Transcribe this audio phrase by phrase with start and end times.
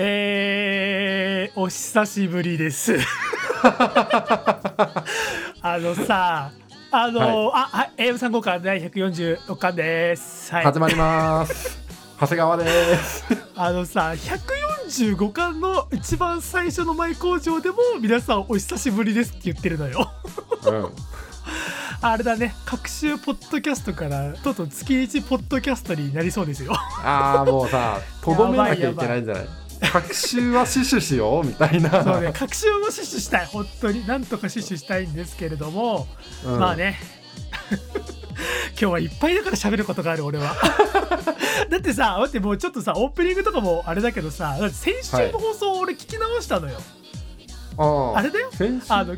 [0.00, 2.96] えー、お久しぶりです。
[5.60, 6.52] あのさ、
[6.92, 10.52] あの、あ、はい、英語参考官第146巻です。
[10.54, 10.64] はい。
[10.66, 11.80] 始まります。
[12.20, 13.24] 長谷川です。
[13.56, 20.12] あのさ、145巻の一番最初の前工場でも皆さんお久しぶりですって言ってるのよ。
[20.64, 20.92] うん。
[22.02, 26.72] あれだね、各週ポッドキャストからとうとう月1ポッドキャストになりそうですよ。
[27.02, 29.67] ああ、もうさ、とどめなきゃいけないんじゃない？
[29.80, 32.02] 学習は死守しようみたいな。
[32.02, 34.06] そうね、各週も死守したい、本当に。
[34.06, 36.06] なんとか死守したいんですけれども、
[36.44, 36.76] うんまあ。
[36.76, 36.98] ね。
[38.80, 40.54] 今日はいっぱいだから喋ることがある俺は
[41.68, 46.78] だってさ待ってもうちょっとさオープニングとかもあれだけどさ先週の放送俺聞き直したのよ、
[47.76, 48.92] あーあれだよ先週？
[48.92, 49.16] あの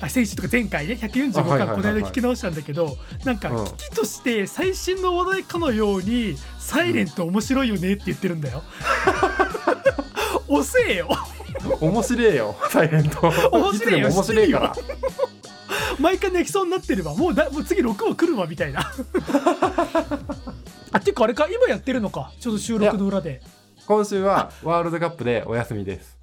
[0.00, 1.76] あ先週とか前回ね145あはいはいはいはい。
[1.76, 3.64] 巻この間聞き直したんだけどなんかうん。
[3.66, 8.62] 危機として最新の話題かのように「サイレント面白いよね」って言ってるんだよ。
[10.48, 11.08] 遅えよ。
[11.80, 13.32] 面白いよ、サイレント。
[13.50, 14.74] 面白いよ面白いから。
[15.98, 18.80] 毎回泣きそうになってればもうだもう次6話来るわみたいな。
[20.92, 23.40] あっていうかあれか今やってるのかちょうど収録の裏で。
[23.86, 26.13] 今週はワールドカップでお休みです。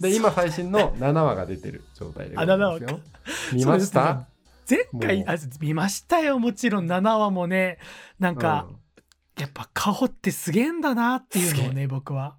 [0.00, 3.00] で、今最新の7話が出てる状態でございますあ7よ。
[3.54, 4.26] 見ました？
[4.68, 6.86] 前回あ見ましたよもちろん。
[6.90, 7.78] 7話もね
[8.18, 8.76] なんか、うん。
[9.38, 12.36] やっぱカホってすげえんだなっていうのをね僕は。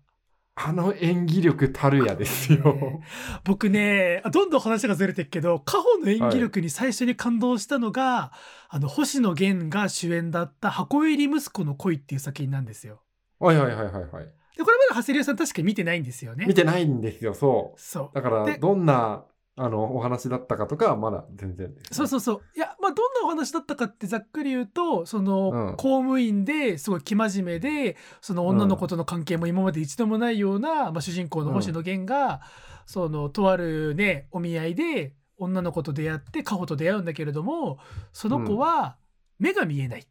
[0.60, 2.64] あの演技力たるやですよ。
[2.74, 3.02] ね
[3.46, 8.32] 僕ねあどんどん話がずれてるけどカホの演技力に最初に感動したのが、
[8.68, 13.04] あの星野源が主演だった「箱入り息子の恋」っていう作品なんですよ。
[13.40, 14.34] はいはいはいはいはい。
[14.58, 16.46] でこれまだ長谷川さん確か見てないんですよね。
[16.48, 17.80] 見てないんですよ、そう。
[17.80, 18.16] そう。
[18.16, 19.24] だから、でどんな、
[19.56, 22.42] あの、お話だったかとかはまだ全然です、そうそうそう。
[22.56, 25.76] いやまあどんなお話だったかってざっくり言うとその、うん。
[25.78, 32.42] 公務員ですごい生真面目でその女の子との関係も今まで一度もないような、まあ、主人公の星野源が、
[32.86, 37.80] そのとあるねお見合いで女の子と出会ってカホと出会うんだけれども
[38.12, 38.98] その子は
[39.40, 40.08] 目が見えない。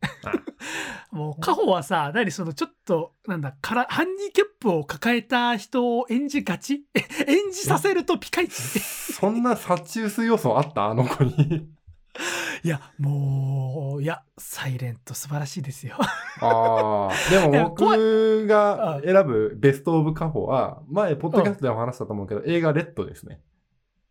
[1.10, 6.84] もうカホはさ何そのちょっとなんだからハンディキャップを抱えた人を演じがち？
[7.26, 8.80] 演じさせるとピカイチ？
[8.80, 10.86] そんなサチウス要素あった？
[10.86, 11.68] あの子に。
[12.62, 15.96] いやもういやサイレント素晴らしいですよ。
[16.40, 17.30] ああ。
[17.30, 23.40] でも僕が選ぶベストオブカホは、前、ポッドキャストでも話したと思うけど、映画レッドですね。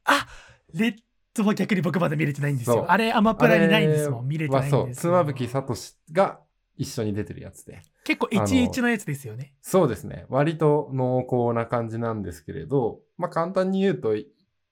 [0.05, 0.25] あ
[0.73, 0.95] レッ
[1.43, 5.73] ドは逆に僕まだ見れてないんですよあれアマプラにないんですもん見れてないんです妻夫木聡
[6.11, 6.39] が
[6.79, 7.81] 一緒に出てるやつで。
[8.05, 10.25] 結構11のやつですよねそうですね。
[10.29, 14.15] 割と濃厚な感じなんですけれど、まあ簡単に言うと、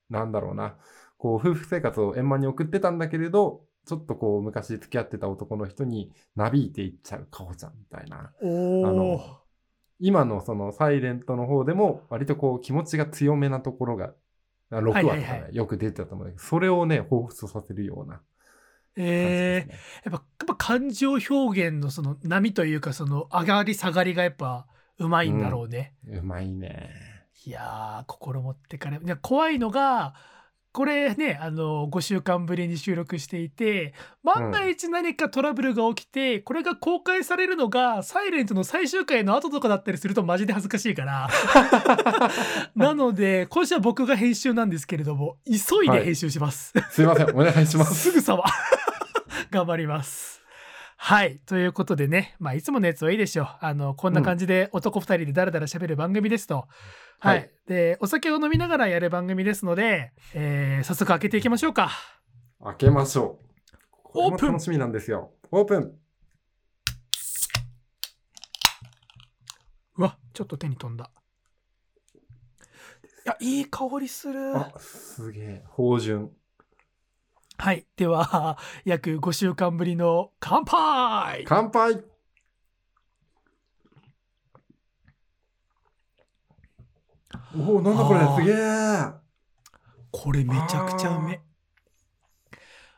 [0.09, 0.78] なんだろうな。
[1.17, 8.31] こう、夫婦生活を円満に送ってたんだけれど、ちょっとこう、昔付き合ってた男の人になびいていっちゃうカホちゃんみたいな。
[8.41, 9.22] あの
[9.99, 14.13] 今のそのサイレントの方でも、割とこう、気持ちが強めなところが、あ
[14.72, 19.72] 6話とかね、はいはいはよく出てたと思うんだけど、それをね、彷彿とさせるような感じえー。
[19.72, 24.67] やっぱやっぱ感情表現のその波というかその上がり下がりがやっぱ
[24.97, 26.89] うまいんだろうね、うまいね。
[27.45, 30.16] いやー心持ってかれいや怖いのが
[30.72, 41.29] これねあの5週間ぶりに収録していて万が一何かトラブルが起きて、これが公開されるのが「サイレントの最終回の後とかだったりするとマジで恥ずかしいから
[42.75, 47.95] なので今週は僕が編集なんですけれども急いで編集します、すいません、お願いします。
[47.95, 48.44] すぐさま
[49.49, 50.37] 頑張ります。
[51.00, 51.40] はい。
[51.46, 53.47] ということでね、まあ、いつものやつはいいでしょう。
[53.62, 56.68] あの、こんな感じで男二人でダラダラ喋る番組ですと。
[57.19, 61.91] はい、はいで、お酒を飲みながらやる番組ですので、えー早速開けていきましょうか。
[62.63, 63.47] 開けましょう。
[64.16, 65.31] オープン楽しみなんですよ。
[65.52, 65.94] オープン。
[69.97, 71.12] うわ、ちょっと手に飛んだ。
[72.16, 72.19] い
[73.25, 74.58] や、いい香りする。
[74.58, 75.64] あ、すげえ。
[75.68, 76.31] 芳醇。
[77.57, 77.85] はい。
[77.95, 82.03] では、 約5週間ぶりの乾杯乾杯
[87.58, 88.46] おお、なんだこれ？
[88.46, 89.11] すげえ
[90.11, 91.41] これめちゃくちゃうめ。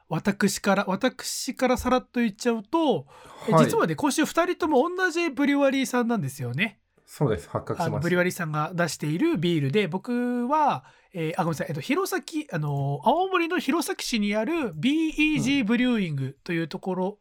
[0.07, 3.05] 私から、私からさらっと言っちゃうと、
[3.47, 6.79] えはい実はね、今週2人とも同じブリュワリーさんなんですよね。
[7.11, 7.49] そうです。
[7.49, 7.99] 発覚しました。
[7.99, 12.21] ブリュワリーさんが出しているビールで、僕は、えーあ、ごめんなさい、えっと、弘前、
[12.51, 17.17] あの、青森の弘前市にある BEG ブリューイングというところ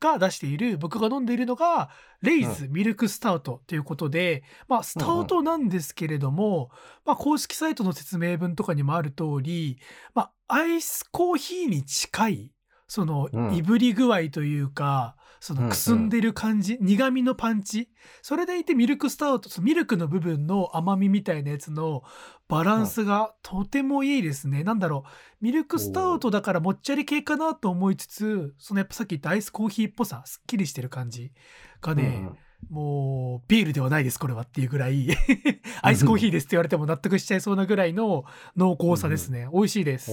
[0.00, 1.88] が出している、僕が飲んでいるのが、
[2.20, 6.72] レイズミルクスタウトということで、まあ、スタウトなんですけれども、
[7.04, 9.78] まあ、公式サイトの説明文とかにもある通り、
[10.14, 12.52] まあ、アイスコーヒーに近い、
[12.88, 13.54] そのうん。
[13.54, 17.88] いぶり具合というか、そのくすんでる感じ、苦味のパンチ。
[18.22, 22.02] それでいてミルクスタウトミルクの部分の甘みみたいなやつの
[22.48, 25.04] バランスがとてもいいですね、なんだろ
[25.40, 25.44] う。
[25.44, 31.32] ミルクスタウトだからもっちゃり系かなと思いつつそのやっぱさっき言ったアイスコーヒーっぽさすっきりしてる感じ
[31.80, 32.28] がね、
[32.70, 35.08] もうビールではないですこれはっていうぐらい。
[35.82, 38.24] アイスコーヒーですって言われても納得しちゃいそうなぐらいの
[38.56, 40.10] 濃厚さですね、美味しいです。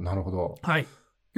[0.00, 0.56] なるほど。
[0.62, 0.86] はい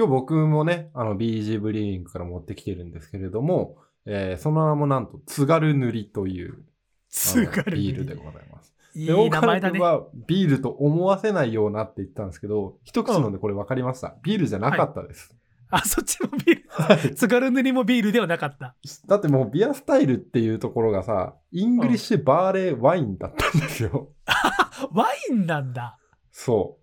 [0.01, 3.77] 今日僕もね、あの BG ブリーイングから持ってきてるんですけれども、
[4.07, 6.65] えーその名もなんと津軽塗りという
[7.11, 8.73] 津軽ビールでございます。
[8.95, 14.17] いいで名前だねはビールと思わせないようなって言ったんですけど、一口飲んでこれ分かりました。
[14.23, 15.37] ビールじゃなかったです。
[15.69, 18.75] あそっちもビールはい津軽塗りもビールではなかった
[19.07, 24.09] だってもう beer style っていうところがさ、 English barley wine だったんですよ。
[24.93, 25.99] ワインなんだ
[26.33, 26.80] そう。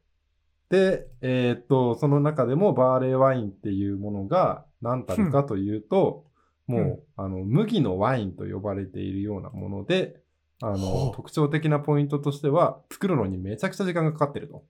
[0.70, 6.26] で、えーっと、その中でも barley wine っていうものが何たるかというと、
[6.68, 7.00] もう、うん。
[7.16, 10.22] あの、麦のワインと呼ばれているようなもので、
[10.62, 14.66] あほのう、特徴的なポイントとしては、作るのにめちゃくちゃ時間がかかってると。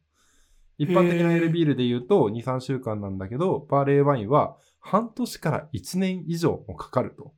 [0.77, 7.33] 一般的なエルビールで言うと2、3週間なんだけど、バーレーワインは半年から1年以上もかかると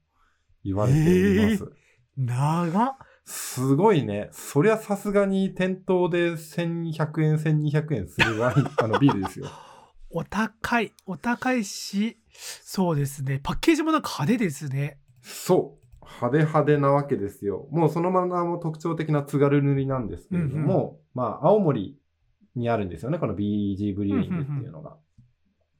[0.65, 1.71] 言われております。
[2.17, 2.97] 長っ
[3.31, 4.29] すごいね。
[4.31, 9.45] そりゃさすがに店頭で1100円、1200円するワイン、 あのビールですよ。
[10.09, 16.03] お高いお高いしそうですねパッケージもなんか派手ですねそう。
[16.03, 17.67] 派手派手なわけですよ。
[17.69, 21.99] もうそのままも特徴的な津軽塗りなんですけれども、まあ、青森
[22.55, 23.19] にあるんですよね。
[23.19, 24.97] この BG ブリューイングっていうのが。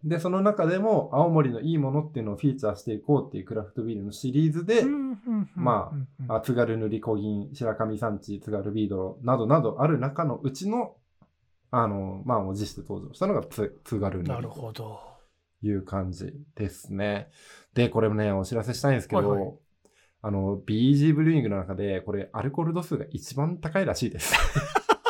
[0.04, 4.84] で、その中でも青森のいいものっていうのをフィーチャーしていこうっていうクラフトビールのシリーズで、
[5.56, 5.92] ま
[6.28, 10.96] ああ津軽塗り小銀、白神山地、津軽ビードロなどなどある中のうちの、
[11.72, 14.30] あの、まあ、文字して登場したのが津津軽塗り。
[14.30, 15.00] なるほど。
[15.62, 17.30] という感じですね。
[17.74, 19.54] で、これもね、お知らせしたいんですけど、はいはい。
[20.22, 24.34] あの、BG ブリューイングの中で、これ、アルコール度数が一番高いらしいです。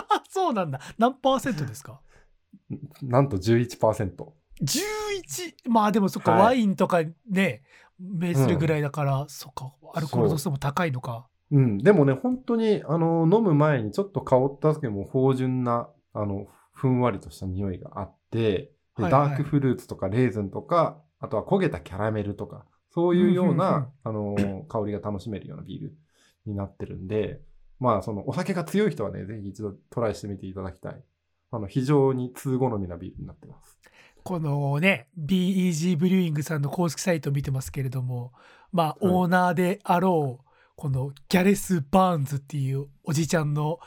[0.10, 0.80] あ そうなんだ。
[0.98, 2.02] 何パーセントですか？
[3.02, 4.39] なんと11%。
[4.62, 7.64] 11まあでもそっか、はいワインとかね
[8.00, 11.78] 名するぐらいだから、そっかアルコール度数も高いのかうん。
[11.80, 24.36] でもね、本当に、あの、飲む前にちょっと香った時も芳醇な、あの、ふんわりとした匂いがあって、ではいはいダークフルーツとかレーズンとか、あとは焦げたキャラメルとか、そういうような、あの、
[24.68, 25.98] 香りが楽しめるようなビール
[26.46, 27.42] になってるんで、
[27.80, 31.04] まあ、その、お酒が強い人はね、ぜひ一度トライしてみていただきたい。
[31.52, 33.80] あの、非常に通好みなビールになってます。
[34.24, 38.34] このね BEG ブリューイングさんの公式サイトを見てますけれども
[38.72, 38.98] まあはい。
[39.02, 40.46] オーナーであろう
[40.76, 43.80] このギャレス・バーンズっていうおじちゃんの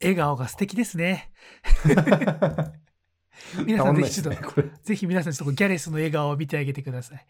[0.00, 1.30] 笑顔が素敵ですね。
[3.66, 4.70] 皆さんぜひちょっと、これ。
[4.82, 7.26] ぜひ皆さんちょっとギャレスの笑顔を見てあげてください。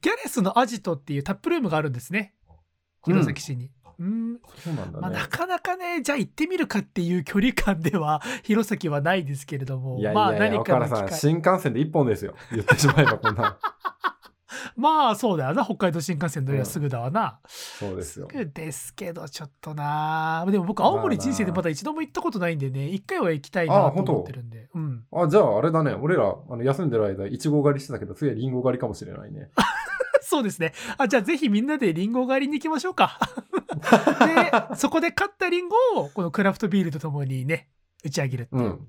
[0.00, 2.34] ギャレスのアジトっていうタップルームがあるんですね。
[3.04, 5.00] 弘前市に、うんそうなんだね。
[5.00, 12.34] まあ、なかなかねじゃあ行ってみるかっていう距離感では 弘前はないですけれどもいやいまあやいや、何かの機会新幹線で一本ですよ。
[12.50, 13.58] 言ってしまえばこんな。
[14.76, 18.28] まあそうだよな北海道新幹線乗りゃすぐだわな、そうですよ。
[18.30, 25.94] すぐですけどちょっとなでも僕青森人生でまだ一度も行ったことないんでね一回は行きたいなと思ってるんでうんあ、じゃああれだね。
[25.94, 29.50] 俺ら、あの休んでる間、いちご狩りしてたけど、次はリンゴ狩りかもしれないね。
[30.34, 33.20] そうですねあじゃあぜひみんなでリンゴ狩りに行きましょうか
[34.70, 37.68] でそこで買ったリンゴをこのクラフトビールとともにね
[38.04, 38.88] 打ち上げるっていう、うん。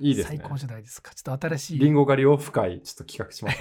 [0.00, 0.50] いいですね最。
[0.50, 3.58] 高じゃないですかちょっと新しいリンゴ狩りを深い、ちょっと企画しまし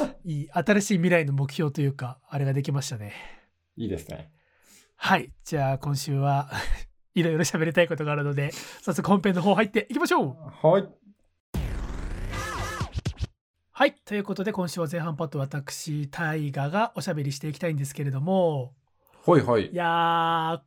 [0.00, 0.16] ょう。
[0.30, 3.12] いい新しい未来の目標というかあれができましたね
[3.76, 4.32] いいですね。
[4.96, 6.50] はいじゃあ今週は
[7.14, 10.88] いろいろ喋りたいことがあるので早速本編の方入っていきましょうはい。
[13.78, 18.72] はいということで今週は前半パート私大河がおしゃべりしていきたいんですけれども。
[19.28, 19.66] はいはい。
[19.66, 19.74] い。
[19.74, 19.84] や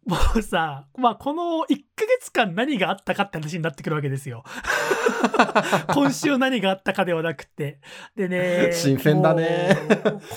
[0.08, 4.44] ーもうさまあこの1ヶ月間何があったかって話になってくるわけですよ。
[5.92, 7.80] 今週何があったかではなくて。
[8.16, 9.76] でね新鮮だね。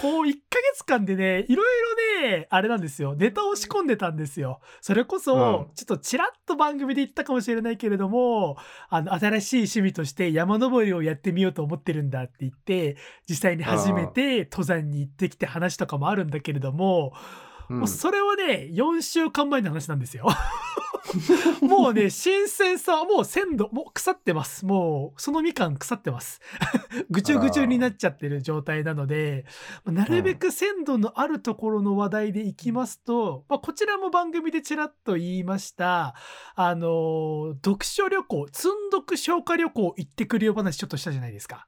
[0.01, 3.15] こう1ヶ月間でねいろいろねあれなんですよ。
[3.15, 4.61] ネタを仕込んでたんですよ。
[4.81, 5.35] それこそ、
[5.69, 5.75] うん。
[5.75, 8.57] ちょっとちらっと番組で言ったかもしれないけれども
[8.89, 12.97] あの新しい趣味として山登りをやってみようと思ってるんだって言って
[13.29, 17.13] 実際に初めて登山に行ってきて話とかもあるんだけれども、
[17.49, 20.27] うんもうそれはね4週間前の話なんですよ。
[21.61, 26.41] もうね 新鮮さはもう鮮度もう腐ってますもうそのみかん腐ってます
[27.11, 29.45] ぐちゅぐちゅになっちゃってる状態なので
[29.85, 36.15] まあなるべく鮮度のあるところの話題でいきますと、まあ、こちらも番組でちらっと言いました
[36.55, 41.67] あの読書旅行積んどく消化旅行行ってくるよ話ちょっとしたじゃないですか。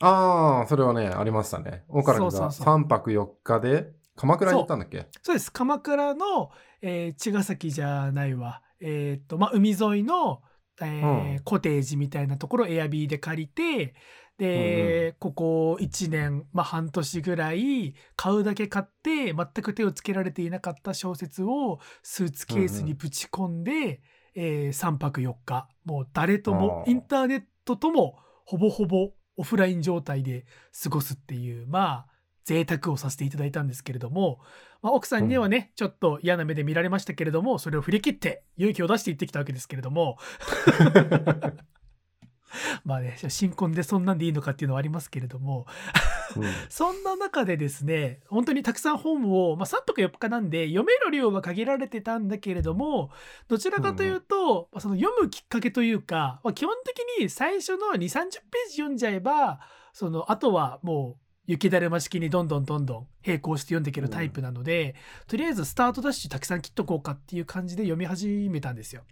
[0.00, 1.84] ああ、それはね、ありましたね。
[1.88, 5.06] 岡良君がそうそうそう3泊4日で鎌倉に行ったんだっけ？
[5.22, 5.34] そう。
[5.34, 5.52] です。
[5.52, 6.50] 鎌倉の、
[6.82, 8.62] えー茅ヶ崎じゃないわ。
[8.80, 10.42] えっとまあ海沿いの、
[10.80, 11.40] えーうん。
[11.44, 13.94] コテージみたいなところをエアビーで借りて
[14.38, 24.02] で、ここ1年、まあ、半年ぐらい買うだけ買って全く手をつけられていなかった小説をスーツケースにぶち込んで、
[24.34, 25.68] え3泊4日。
[25.84, 30.46] もう誰ともインターネットともほぼほぼオフライン状態で
[30.82, 32.13] 過ごすっていうまあ
[32.44, 34.38] 贅沢をさせていただいたんですけれども、
[34.82, 40.18] まあ、奥さんにはね、ちょっと嫌な目で見られましたけれどもそれを振り切って勇気を出して行ってきたわけですけれども。
[42.84, 45.66] まあね新婚でそんなんでいいのかっていうのはありますけれども。
[46.36, 46.44] うん。
[46.68, 53.10] そんな中でですね本当にたくさん本を、まあ、3泊4日なんで読める量は限られてたんだけれども
[53.48, 59.60] どちらかというと、まあその読むきっかけというか、まあ、基本的に最初の2 3 0ページ読んじゃえば
[59.92, 64.94] そのあとはもう雪だるま式にどんどんどんどん並行して読んでいけるタイプなので、
[65.26, 69.02] とりあえずスタートダッシュたくさん切っとこうかっていう感じで読み始めたんですよ。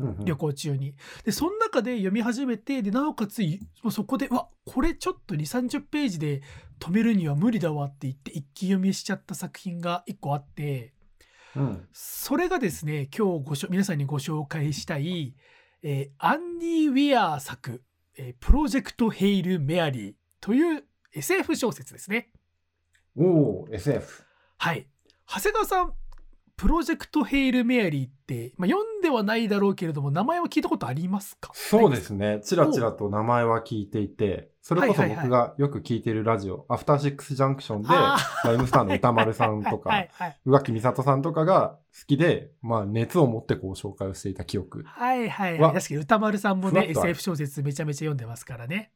[0.00, 0.94] うんうん旅行中に。
[1.24, 3.42] でその中で読み始めてでなおかつ
[3.90, 6.42] そこで「わこれちょっと2 3 0ページで
[6.78, 10.94] 止めるには無理だわ」って言って一気読みしちゃった作品が1個あって
[11.54, 15.34] うんそれがですね今日ごしょ皆さんにご紹介したい、
[15.82, 17.82] えーアンディ・ウィアー作
[18.16, 20.84] 「えープロジェクト・ヘイル・メアリー」という
[21.14, 22.30] SF 小説ですね。
[23.16, 23.24] お
[23.62, 24.22] お、SF。
[24.58, 24.86] はい。
[25.26, 25.92] 長谷川さん、
[26.56, 31.50] プロジェクト・ヘイル・メアリーって、まあ、読んではないだろうけれども、名前は聞いたことありますか？
[31.54, 32.40] そうですね。
[32.44, 44.82] ちらちらと名前は聞いていて、それこそ僕がよく聞いてるラジオ、アフターシックスジャンクションで、あライムスターの歌丸さんとはいか、はいはい宇垣美里さんとかが好きで、まあ熱を持ってこう紹介をしていた記憶。
[44.84, 45.60] はいはいはい。
[45.60, 48.92] わ確かに歌丸さんもね、SF 小説めちゃめちゃ読んでますからね。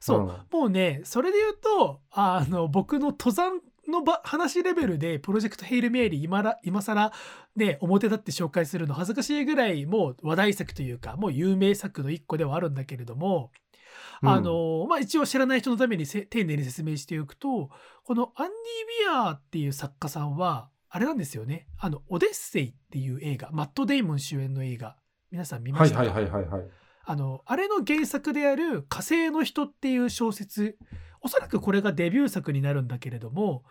[0.00, 0.26] そう、ん。
[0.26, 7.12] もうね、それで言うと、あの、僕の登山の場話レベルで、プロジェクトヘイル・メアリー今ら、今更
[7.56, 13.50] ね、表立って紹介するの恥ずかしいぐらい、もう話題作というか、もう有名作の一個ではあるんだけれども、
[14.22, 14.28] うん。
[14.28, 17.70] あの、まあ、一応知らない人のためにせ丁寧に説明しておくと、
[18.04, 21.66] このアンディ・ウィアーっていう作家さんは、あれなんですよね。
[21.78, 24.96] あの、オデッセイっていう映画、マット・デイモン主演の映画、
[25.30, 26.70] 皆さん見ましたか、はいはいはいはいはい。
[27.10, 30.76] あの、あれの原作である火星の人っていう小説、
[31.22, 33.64] おそらくこれがデビュー作になるんだけれども、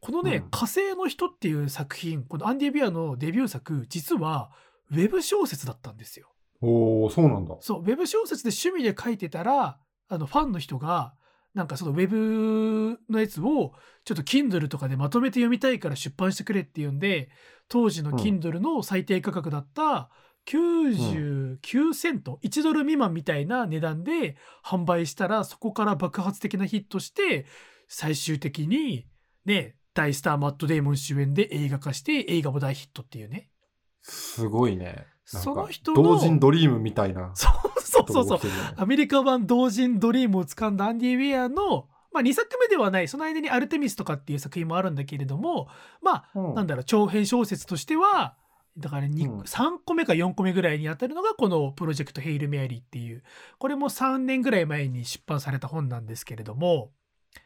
[0.00, 4.50] このね、うん火星の人っていう作品、このアンディ・ビアのデビュー作、実は
[4.90, 6.32] ウェブ小説だったんですよ。
[6.62, 7.56] おお、そうなんだ。
[7.60, 9.78] そう、ウェブ小説で趣味で書いてたら、
[10.08, 11.12] あの、ファンの人が、
[11.52, 17.30] なんかそのウェブのやつをちょっと Kindle とかでまとめて読みたいから出版してくれっていうんで
[17.68, 20.08] 当時のうん Kindle の最低価格だった
[20.48, 27.44] 99セント、1ドル未満みたいな値段で販売したらそこから爆発的なヒットして
[27.86, 29.06] 最終的に
[29.44, 33.50] ね大スターマット・デイモン主演で映画化して映画も大ヒットっていうね
[34.02, 35.06] すごいね。
[35.24, 37.32] その人の同人ドリームみたいな。
[37.36, 45.68] そうそうそうそうアメリカ版同人ドリームを掴んだアンディ・ウェアの、まあ、2作目ではないその間に「アルテミス」とかっていう作品もあるんだけれども
[46.00, 48.36] まあうんなんだろう長編小説としては
[48.78, 49.40] だからにうん。
[49.40, 53.22] 3個目か4個目ぐらいに当たるのがこの「プロジェクト・ヘイル・メアリー」っていう
[53.58, 56.92] これも3年ぐらい前に出版された本なんですけれども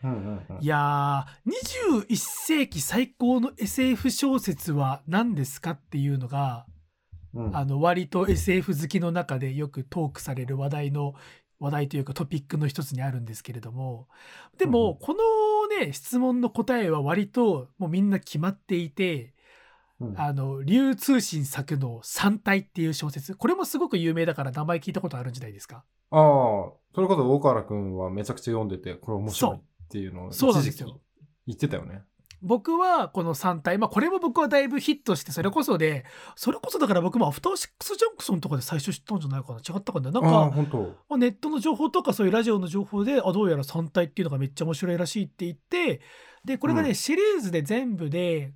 [0.02, 0.62] うんうんうん。
[0.62, 1.50] いやー
[2.06, 6.66] 21世紀最高の SF 小説は何ですかっていうのが
[7.34, 7.56] うん。
[7.56, 11.14] あの割と SF 好きの中でよくトークされる話題の
[11.60, 14.08] 話題というかトピックの一つにあるんですけれども
[14.58, 19.32] でうんもこのね質問の答えは割ともうみんな決まっていて
[20.08, 20.20] うん。
[20.20, 23.34] あの流通信作の「三体」っていう小説。
[23.34, 25.84] これもすごく有名だから名前聞いたことあるんじゃないですか？
[26.10, 26.20] ああ、
[26.94, 30.84] それこそ大河原くんはめちゃくちゃ読んでて、これ面白いっていうのを一時期
[31.46, 32.02] 言ってたよね。
[32.44, 36.04] 僕はこの3体まあこれも僕はだいぶヒットしてそれこそで
[36.34, 39.60] それこそだから僕もアフターシックスジャンクションとかで最初知ったんじゃないかな。
[39.60, 40.50] 違ったかななんか
[41.16, 46.00] ネットの情報とかそういうラジオの情報であどうやら3体っていうのがめっちゃ面白いらしいって言って
[46.44, 46.94] でこれがね、うん。
[46.96, 48.52] シリーズで全部で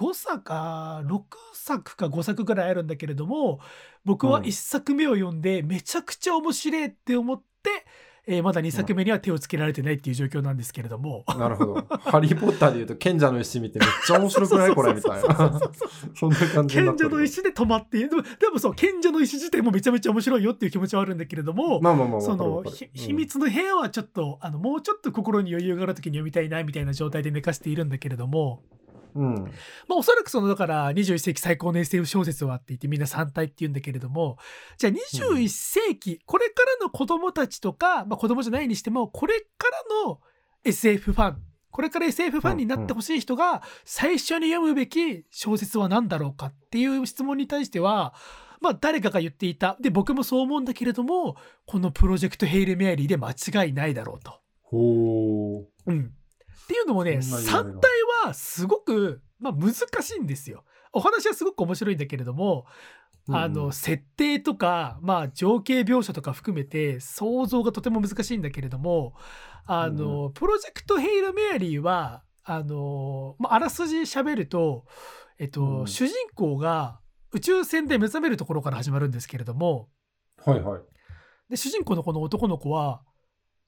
[0.00, 1.20] 5作か6
[1.52, 3.60] 作か5作ぐらいあるんだけれども
[4.04, 4.44] 僕はうん。
[4.44, 7.70] 1作目を読んでめちゃくちゃ面白いって思って、
[8.26, 11.24] えーまだ2作目には手をつけられてないっていう状況なんですけれども。
[11.36, 11.86] なるほど。
[11.98, 14.72] ハリー・ポッターで言うと、賢者の石見てめっちゃ面白くない？
[14.76, 15.60] これみたいな。
[16.14, 18.16] そんな感じ賢者の石で止まっているで。
[18.16, 22.62] もでもそう賢者の石自体もめちゃめちゃ面白いよっていう気持ちはあるんだけれども、まあまあまあ、その
[22.94, 28.62] 秘密の部屋はちょっとあのもうちょっと心に余裕がある時に読みたいなみたいな状態で寝かしているんだけれども
[29.14, 29.34] うん。
[29.88, 34.38] まあ、おそらくそのだから21世紀最高の SF 小説はって言ってみんな3体って言うんだけれども
[34.78, 40.20] じゃあ21世紀、これからの子供たちとか、まあ、子供じゃないにしてもこれからの
[40.64, 48.14] SF ファンこれから SF ファンになってほしい人が最初に読むべき小説は何だろうかっていう質問に対しては
[48.60, 51.36] まあ誰かが言っていたで僕もそう思うんだけれども
[51.66, 54.40] このプロジェクトヘイル・メアリーで間違いないだろうと。
[54.62, 55.92] ほう。
[55.92, 56.12] うん、
[56.70, 60.64] っていうのもね3そんな言われが体はすごく、まあ、難しいんですよ。
[60.92, 62.66] お話はすごく面白いんだけれども、
[63.28, 69.14] あうんの設定とか、まあ、情景描写とか含めて想像がとても難しいんだけれども
[69.66, 74.84] あの、プロジェクトヘイル・メアリーはあの、まあ、あらすじ喋ると、
[75.38, 77.00] えっとうん主人公が
[77.32, 79.88] 宇宙船で目覚めるところから始まるんですけれども
[80.44, 80.82] はいはい。
[81.48, 83.02] で主人公のこの男の子は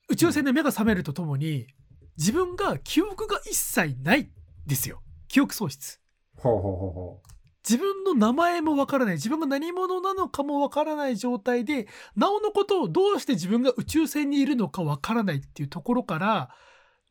[0.08, 1.66] 宇宙船で目が覚めるとともに
[2.16, 4.30] 自分が記憶が一切ないん
[4.66, 5.98] ですよ記憶喪失
[6.36, 7.22] ほうほうほうほ
[7.68, 16.50] 自分の名前もわからない自分が何者なのかもわからない状態でなおのことをどうして自分が宇宙船にいるのかわからないっていうところから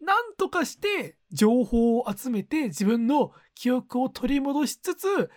[0.01, 5.29] なんとかして情報を集めて自分の記憶を取り戻しつつ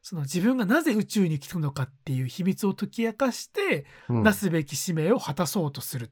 [0.00, 4.14] その自分がなぜ宇宙に来たのかっていう秘密を解き明かしてう。
[4.14, 6.10] うんなすべき使命を果たそうとするっ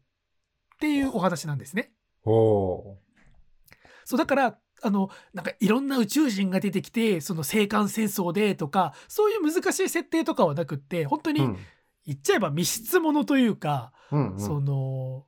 [0.81, 1.93] ていうお話なんですね。
[2.23, 2.99] ほ
[4.05, 11.33] そうだからあのなんかいろんな宇宙人が出てきてその青函戦争でとかそういう難しい設定とかはなくって本当う。
[11.35, 11.59] にうん
[12.07, 14.41] 言っちゃえば密室ものというか、うんうん。
[14.41, 15.27] その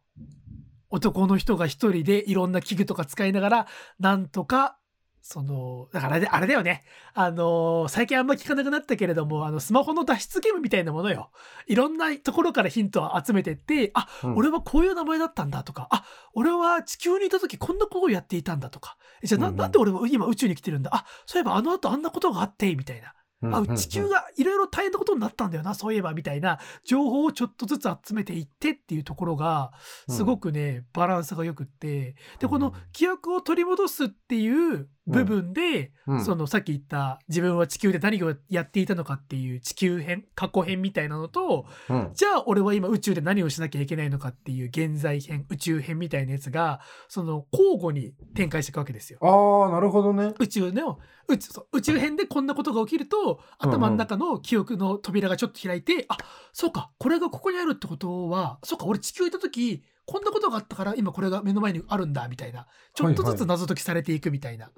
[0.90, 3.66] 男の人が一人でいろんな器具とか使いながら
[3.98, 4.78] なんとか
[5.24, 6.84] そのだからあれあれだよね。
[7.14, 11.30] あの最近あんま聞かなくなったけれどもあのスマホの脱出ゲームみたいなものよ。
[11.68, 14.36] いろんなところからヒントを集めてってあうん。
[14.36, 19.58] 俺はこういう名前だったんだとか、あ、俺は地球にいた時こんなことをやっていたんだとか、えじゃあな,、うんうん。
[19.58, 20.90] なんで俺は今宇宙に来てるんだ？
[20.92, 23.08] あ、そういえばあの後あんなことがあって、みたいな。
[23.08, 23.12] うん
[23.44, 29.72] あ、地球がいろいろ大変なことになったんだよな、そういえば、みたいな情報をちょっとずつ集めていってっていうところが、
[30.08, 49.18] すごくね、バランスが良くって、で、この記憶を取り戻すっていう部分で、うんそのさっき言った自分は地球で何をやっていたのかっていう地球編、過去編みたいなのと、うんじゃあ俺は今宇宙で何をしなきゃいけないのかっていう現在編宇宙編みたいなやつがその交互に展開していくわけですよ。
[49.22, 50.34] ああ、なるほどね。
[50.38, 56.16] 宇宙の宇宙そう宇宙編でこんなことが起きると頭の中の記憶の扉がちょっと開いて、あ
[56.52, 64.70] そうかこれがここにあるってことはそうか俺地球いた時こんなことがあったから今これが目の前にあるんだみたいなちょっとずつ謎解きされていくみたいな、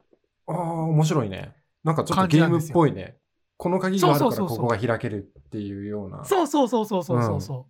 [0.46, 1.54] ああ、面白いね。
[1.82, 3.16] なんかちょっとゲームっぽいね。
[3.56, 6.24] この鍵があるからここが開けるっていうような。
[6.24, 7.66] そうそうそうそうそうそうそ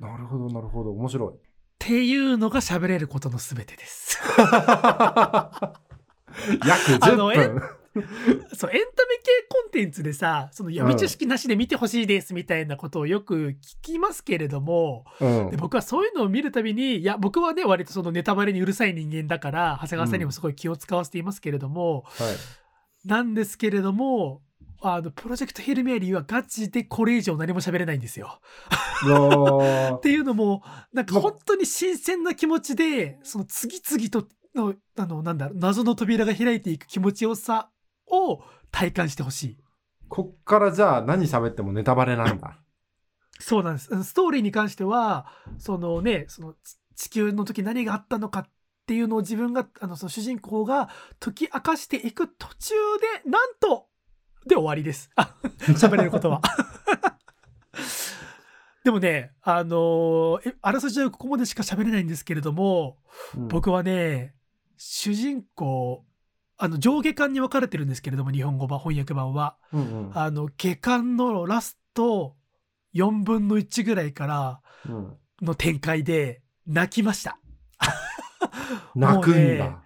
[0.00, 0.90] う、っなるほど、なるほど。
[0.92, 1.32] 面白い。
[1.78, 4.20] ていうのが喋れることの全てです。
[4.38, 4.52] 約
[6.92, 7.60] 10あのえ分。
[8.56, 23.08] そうエンタメ系コンテンツでさその予備知識なしで見てほしいですみたいなことをよく聞きますけれども、うんで僕はそういうのを見るたびにいや僕はね割とそのネタバレにうるさい人間だから長谷川さんにもすごい気を使わせていますけれども、はい。
[23.08, 24.42] なんですけれども
[24.80, 28.40] あのプロジェクトヒルメアリーはガチでこれ以上何も喋れないんですよ。
[29.96, 37.70] っていうのもなんかま本当に新鮮な気持ちでその次々とのあのなんだろう謎の扉が開いていく気持ちよさ
[38.12, 39.58] を体感してほしい。
[40.08, 42.58] こっからじゃあ何喋ってもネタバレなんだ。
[43.40, 44.04] そうなんです。
[44.04, 45.26] ストーリーに関しては、
[45.58, 48.50] そのね、そのち地球の時何があったのかっ
[48.86, 52.74] ていうのを自分が、あの、その主人公が解き明かしていく途中
[53.24, 53.88] で、なんと、
[54.46, 55.10] で終わりです。
[55.16, 55.34] あ
[55.74, 56.42] 喋れることは。
[58.84, 62.98] でもね、あのーえあらすじはここまでしか喋れないんですけれども、
[63.36, 64.34] うん僕はね、
[64.76, 66.04] 主人公、
[66.62, 69.56] あの、上下巻に分かれてるんですけれども、日本語版、翻訳版は。
[69.72, 72.36] うんうんあの、下巻のラスト
[72.94, 77.40] 4分の1ぐらいからうんの展開で泣きました。
[78.94, 79.82] 泣くんだ。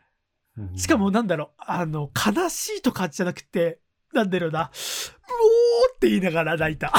[0.59, 3.81] うんしかもなんだろう、あの、悲しいとかじゃなくて、
[4.12, 6.93] なんだろうな、うおーって言いながら泣いた。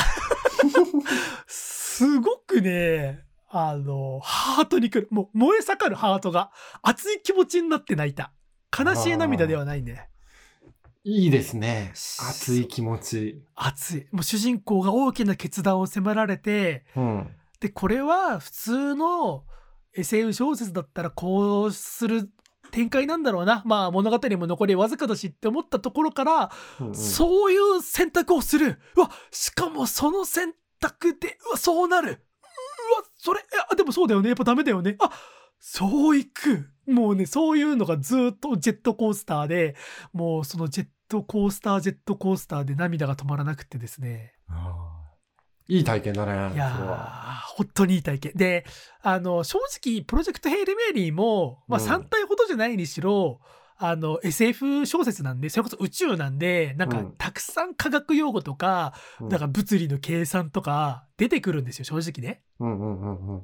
[1.46, 5.08] すごくね、あの、ハートにくる。
[5.12, 8.32] もう燃え盛るハートが熱い気持ちになって泣いた。
[8.78, 10.10] 悲しい涙ではないね。
[11.04, 11.92] いいですね。
[11.94, 13.42] 熱い気持ち。
[13.56, 14.08] 熱い。
[14.12, 17.32] もう主人公が大きな決断を迫られて、うん。
[17.60, 19.44] でこれは普通の
[19.94, 22.30] SF 小説だったらこうする
[22.72, 32.20] 展開なんだろうなまあ物語も残りわずかだしって思ったところから、うんうんそういう選択をするうわしかもその選択でうわそうなるうわ
[33.16, 35.10] それいやでもそうだよねやっぱダメだよねあ
[35.60, 36.70] そういく。
[36.88, 39.76] もうねそういうのがずっとジェットコースターで
[40.13, 44.34] もうそのジェットコースタージェットコースターで涙が止まらなくてですね。
[45.67, 46.56] いい体験だね。
[46.56, 46.70] いや
[47.56, 48.32] 本当にいい体験。
[48.36, 48.65] で
[49.02, 51.88] あの正直プロジェクトヘイル・メリーも、まあ、うん。
[51.88, 53.41] 3体ほどじゃないにしろ、
[53.80, 62.42] あの SF 小説なんでそれこそ宇宙なんでなんかうんたくさん科学用語とか、うんだから物理の計算とか出てくるんですよ正直ね。
[62.60, 63.42] うんうんうんうん。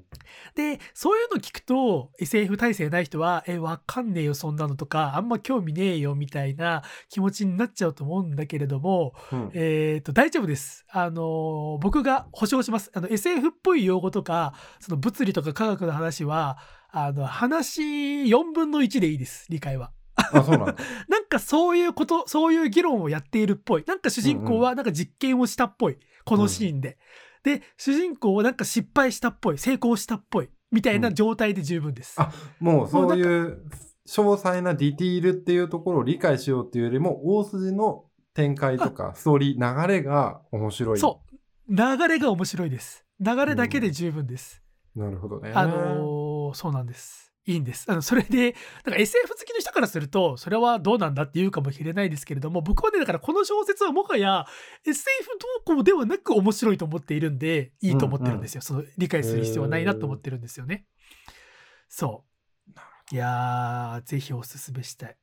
[0.56, 10.86] でそういうの聞くと SF 体制ない人は「えわかんねえよそんなの」とか「あんま興味ねえよ」みたいな気持ちになっちゃうと思うんだけれども、うんえー、と大丈夫です。
[10.90, 12.92] あの僕が保証します。
[12.94, 16.58] あの SF っぽい用語とかその物理とか科学の話は
[16.90, 17.82] あの話
[18.26, 19.92] 4分の1でいいです理解は。
[20.16, 20.76] あ、そうなんだ。
[21.10, 26.98] なんかそういうことそういう議論をやっているっぽいなんか主人公はなんか実験をしたっぽいこのシーンで。
[27.44, 32.16] で主人公はなんか失敗したっぽい成功したっぽいみたいな状態で十分です。
[32.18, 33.66] あもうそういう
[34.08, 41.00] 詳細なディティールっていうところを理解しようっていうよりも、大筋の展開とか、ストーリー、流れが面白い。
[41.00, 41.34] そう
[41.70, 43.06] 流れが面白いです。
[43.20, 44.62] 流れだけで十分です。
[44.96, 45.54] なるほどね。
[45.56, 47.33] あのーそうなんです。
[47.46, 47.86] いいんです。
[47.92, 54.46] あのそれで、SF 好きの人からすると、それはどうなんだって言うかもしれないですけれども、僕はね、だからこの小説はもはや
[54.86, 55.06] SF
[55.66, 58.62] 動向ではなく面白いと思っているんで、いいと思ってるんですよ。
[58.62, 60.86] その理解する必要はないなと思ってるんですよね。
[61.90, 62.24] そ
[62.70, 63.16] う。
[63.16, 65.18] いやー、ぜひおすすめしたい。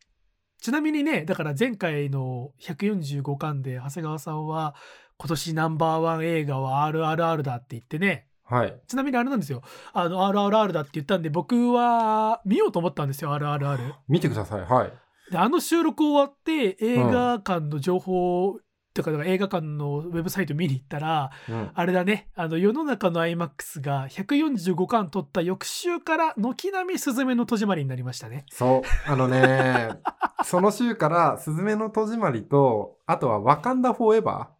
[0.60, 4.74] ちなみにね、だから前回の145巻で長谷川さんは、
[5.16, 8.80] 今年ナンバーワン映画は RRR だって言ってね、はい。
[8.88, 9.62] ちなみにあれなんですよ。
[9.92, 13.78] あの、RRR だって言ったんで、僕は見ようと思ったんですよ、RRR。
[14.08, 14.60] 見てください。
[14.62, 14.92] はい。
[15.30, 18.58] で、あの収録終わって、映画館の情報、
[18.92, 21.70] とか、映画館のウェブサイト見に行ったら、うん。
[21.72, 28.46] あれだね、あの、世の中の IMAX が145巻取った翌週から、軒並みスズメの戸締まりになりましたね。
[28.50, 29.10] そう。
[29.10, 29.90] あのね、
[30.44, 34.50] その週から、すずめの戸締まりと、あとは、ワカンダフォーエバ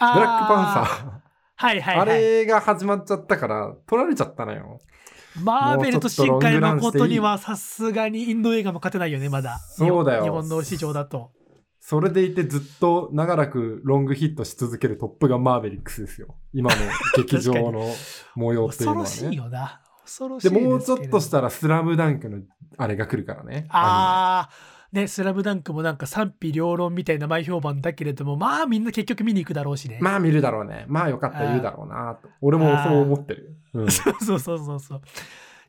[0.00, 1.25] ー、ブラックパンサー。
[1.58, 1.66] ー。
[1.66, 2.20] はいはいあはい。
[2.20, 4.80] れが始まっちゃったから、取られちゃったのよ。
[5.42, 9.58] マーベルと新海誠にはさすがにインド映画も勝てないよね、まだ。
[9.58, 11.30] そうだよ日本の市場だと。
[11.80, 16.36] それでいてずっと長らくロングヒットし続けるトップガンマーベリックスですよ。
[16.52, 16.76] 今の
[17.16, 17.86] 劇場の
[18.34, 19.36] 模様っていうのは恐ろしいね。
[19.36, 19.80] よな。
[20.02, 22.38] 恐ろしいで、もうちょっとしたらスラムダンクの
[22.78, 23.66] あれが来るからね。
[23.68, 29.98] あーね、スラムダンクもなんか賛否両論みたいな前評判だけれども、まあみんな結局見に行くだろうしね。
[30.00, 30.86] まあ見るだろうね。
[30.88, 32.28] まあよかったら言うだろうなと。
[32.40, 33.56] 俺もそう思ってる。
[33.74, 35.02] うん、 そうそうそうそうそう。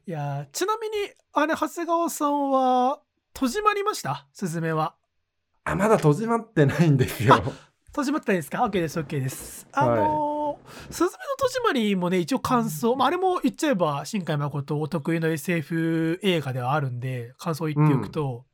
[0.08, 0.94] いやーちなみに、
[1.34, 3.00] あれ、長谷川さんは、
[3.34, 4.26] 戸締まりました？
[4.32, 4.96] スズメは。
[5.66, 7.36] あ、まだ閉じまってないんですよ。
[7.92, 9.68] 戸締まったですか ?OK です、OK です。
[9.74, 10.38] あのー
[10.90, 18.46] スズメの戸締まりもね、一応感想、まあ、あれも言っちゃえば、新海誠お得意の SF 映画ではあるんで、感想言っておくと、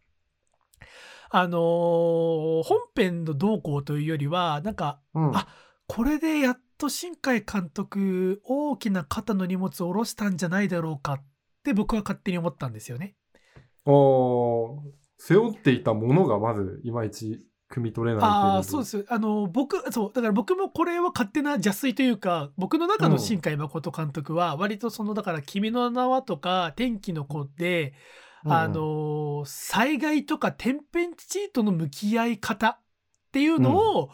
[1.36, 5.48] あのー本編の動向というよりは、なんか、うん、あ
[5.88, 11.24] これでやっと新海監督大きな肩の荷物を下ろしたんじゃないだろうかっ
[11.64, 13.16] て僕は勝手に思ったんですよね。
[13.86, 14.80] おー。
[15.18, 17.40] 背負っていたものがまずいまいち
[17.72, 19.06] 汲み取れないああそうです。
[19.10, 27.94] あの僕そうだから僕もこれは勝手な邪推というか僕の中の新海誠監督は割とそのだから「君の名は」とか「天気の子で」
[28.46, 32.80] あの災害とか天変地異との向き合い方っ
[33.32, 34.10] ていうのを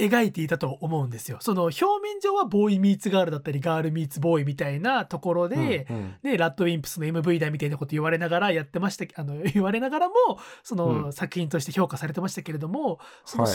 [0.00, 1.38] 描いていたと思うんですよ。
[1.40, 6.14] その表面上はボーイミーツガールだったりガールミーツボーイみたいなところで、うんうん。
[6.22, 10.14] でラッドウィンプスの MV だみたいなこと言われながらやってましたあの言われながらも
[10.62, 11.12] その、うん。
[11.12, 13.46] 作品として評価されてましたけれどもその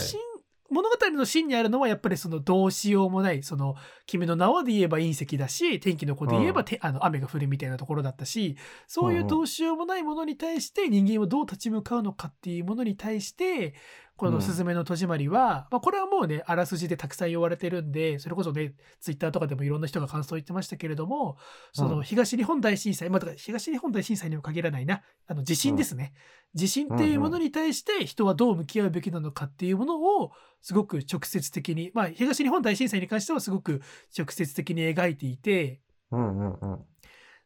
[0.70, 3.76] 物語の芯にあるのはやっぱりそのどうしようもないその
[4.06, 6.64] 「君の名は」で言えば隕石だし天気の子で言えば、うん。
[6.64, 13.74] てあの雨が降るみたいなところだったしそういうどうしようもないものに対して人間はどう立ち向かうのかっていうものに対して
[14.16, 21.36] この「うんすずめの戸締まりは」まあ、これはもうねあらすじでたくさん言われてるんでそれこそねツイッターとかでもいろんな人が感想言ってましたけれども
[21.72, 22.02] そうのん。
[22.02, 25.02] 東日本大震災、まあ、だから東日本大震災にも限らないな。
[25.26, 26.12] あの地震ですね、
[26.54, 33.82] 地震っていうものに対して人はどう向き合うべきなのかっていうものをすごく直接的に、まあ、東日本大震災に関してはすごく
[34.16, 36.84] 直接的に描いていてうんうんうん。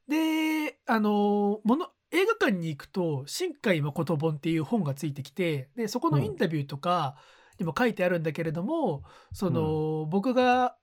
[0.09, 7.17] であのもの映画館に行くと「新海誠本」っていう本がついてきてでそこのインタビューとか
[7.61, 10.77] にも書いてあるんだけれども、その、僕が、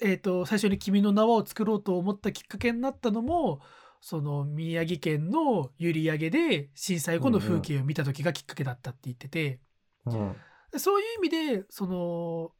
[0.00, 3.60] えー、と最初に「君の名は」を作ろうと思ったきっかけになったのも
[4.00, 9.60] その宮城県の閖上で震災後の風景を見た時がきっかけだったって言ってて、
[10.06, 10.36] うん。
[10.76, 12.50] そういう意味でその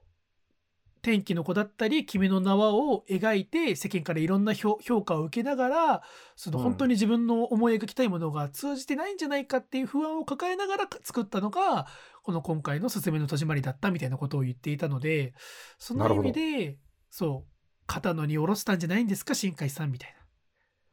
[1.04, 6.02] 天気の子だったり君の名はを描いて世間からいろんな評評価を受けながら
[6.34, 11.86] そのうん本当に自分の思い描きたいものが通じてないんじゃないかっていう不安を抱えながら作ったのが
[12.22, 15.34] この今回の「すずめの戸締まり」だったみたいなことを言っていたので
[15.78, 16.78] その意味で
[17.10, 17.50] そう
[17.86, 20.23] 肩の荷を下ろしたんじゃないんですか新海さんみたいな。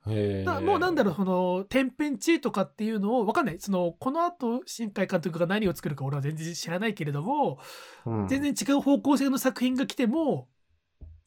[0.07, 3.59] へだもうなんだろろうその天変地異とかっていうのを分かんない。
[3.59, 7.59] そのこの後新海監督が何を作るか俺は全然知らないけれども
[8.05, 10.47] う、うん、全然違う方向性の作品が来ても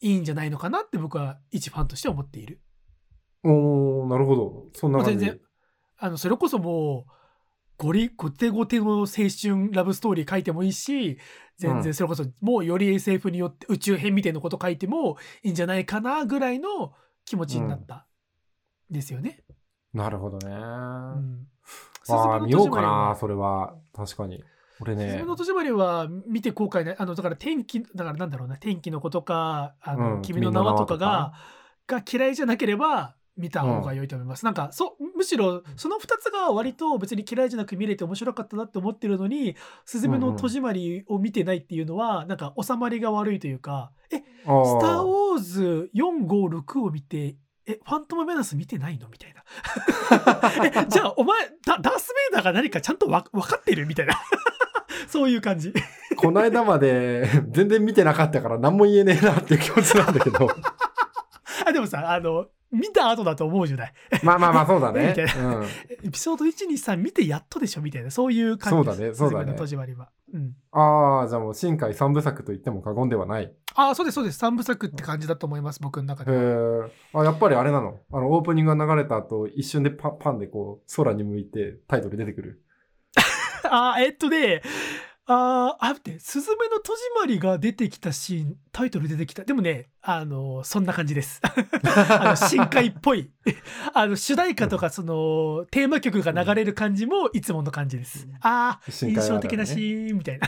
[0.01, 2.61] いいんじゃないのかなって僕は一ファンとして思っている。
[3.43, 4.65] おーなるほど。
[4.73, 5.39] そんな全然
[5.97, 7.11] あのそれこそもう
[7.77, 11.17] ゴリゴテゴテの青春ラブストーリー書いてもいいし
[11.57, 16.93] 全うん然それこそもうより SF によって宇宙編みたいなこと書いてもいいんじゃないかなぐらいの
[17.25, 18.05] 気持ちになった、
[18.89, 19.43] ですよね。
[19.93, 21.47] なるほどね、うん。
[22.09, 23.75] ああ見ようかなそれは。
[23.93, 24.43] 確かに。
[24.81, 26.95] 俺すずねめの戸締まりは見て後悔ない。
[26.97, 28.57] あのだから天気だからなんだろうな。
[28.57, 31.33] 天気の子とかあの、うん君の名はとかが
[31.87, 47.35] 君が嫌いじゃなければ見た方が良いと思います、なんかそむしろその2つが割と別に嫌いじゃなく見れて面白かったなって思ってるのに「すずめの戸締まり」を見てないっていうのはなんか収まりが悪いというか「えスター・ウォーズ456を見て
[47.67, 49.43] えファントム・メナス見てないの?」みたいな。
[50.65, 53.85] えじゃあお前ダダース・ベイダーが何かちゃんとわ分かってる？
[53.87, 54.13] みたいな。
[55.07, 55.73] そういう感じ。
[56.17, 60.49] この間まで全然見てなかったから何も言えねえなっていう気持ちなんだけど。
[61.67, 63.93] あでもさあの見た後だと思うじゃない？
[64.23, 65.07] まあまあまあそうだね。
[65.09, 65.63] みたい、うん、
[66.03, 67.81] エピソード123見てやっとでしょ？
[67.81, 68.11] みたいな。
[68.11, 69.53] そういう感じそうだねそうだね。
[69.53, 73.43] 戸締まりは、うん、ああじゃあもう新海三部作と言っても過言ではない。
[73.43, 74.43] へああそうですそうです。
[74.43, 76.31] 3部作って感じだと思います僕の中で
[77.13, 77.99] あやっぱりあれなの？
[78.11, 82.63] あのオープニングが流れた後一瞬でパパンでこう空に向いてタイトル出てくる。
[83.69, 84.61] あーえっとね
[85.27, 89.43] あーあ待って「すずめの戸締まり」が出てきたシーンタイトル出てきた。
[89.43, 91.41] でもねあのそんな感じです。
[91.43, 93.31] あの深海っぽい。
[93.93, 98.27] あの主題歌とかそのテーマ曲が流れる感じもいつもの感じです。
[98.41, 100.47] ああ印深海あるあるね象的なシーンみたいな。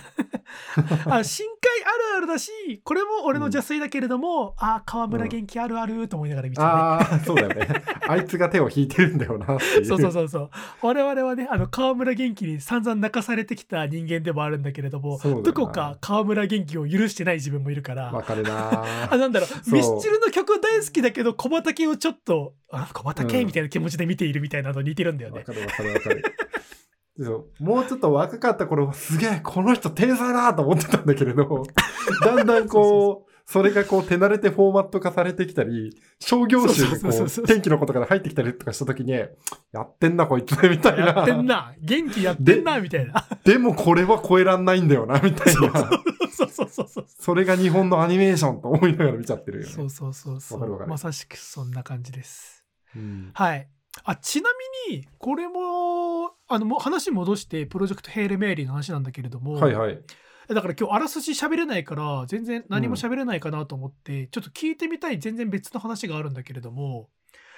[1.18, 2.52] あ深海あるあるだし
[2.84, 7.84] これも俺の邪推だけれども、ああ川村元気あるあると思いながら見ちゃうね、ああそうだよね。
[8.08, 9.86] あいつが手を引いてるんだよなっていう。
[9.86, 10.50] そうそうそうそう。
[10.82, 18.12] 我々はねあの川村元気に散々泣かされてきた人間でもあるんだけれどもどこか川村元気を許してない自分もいるから。
[18.12, 18.84] わかるな。
[19.12, 19.74] あなんだろう。
[19.74, 23.48] ミスチルの曲大好きだけど小畑をちょっとあ小畑うん。
[23.48, 26.24] みたいな気持ちで見ているみたいなの似てるんだよね、わかるわかるわかる。
[27.60, 31.64] もうちょっと若かった頃はすげえこの人天才だと思ってたんだけれど
[32.24, 37.56] だんだんこうそれがこう手慣れてフォーマット化されてきたり商業集そうそうそうそうがこう。
[37.56, 39.28] 天気のことから入ってきたりとかした時にや
[39.84, 41.06] ってんなこいつみたいな。
[41.06, 43.26] やってんな元気やってんなみたいな。
[43.46, 45.90] でもこれは超えらんないんだよなみたいな。
[46.30, 49.72] そうそうそうそうそれが日本のアニメーションと思いながら見ちゃってるよね。
[49.72, 50.88] そうそうそうそう。
[50.88, 52.66] まさしくそんな感じです。
[52.98, 53.32] うん。
[53.34, 53.70] はい。
[54.10, 54.50] あちな
[54.90, 60.00] みにこれもあのもう話戻してプロジェクトヘイル・メアリーの話なんだけれども、はいはい。
[60.48, 67.10] だから今日あらすじ喋れないから全然何も喋れないかなと思って、ちょっと聞いてみたい全然別の話があるんだけれども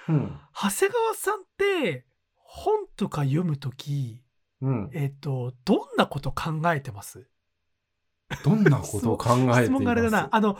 [0.07, 0.39] うん。
[0.55, 4.23] 長谷川さんって本とか読むとき
[4.61, 4.89] うん。
[4.91, 7.29] えっ、とどんなこと考えてます？
[8.43, 9.63] どんなことを考えています？
[9.65, 10.29] 質問があれだな。
[10.31, 10.57] あの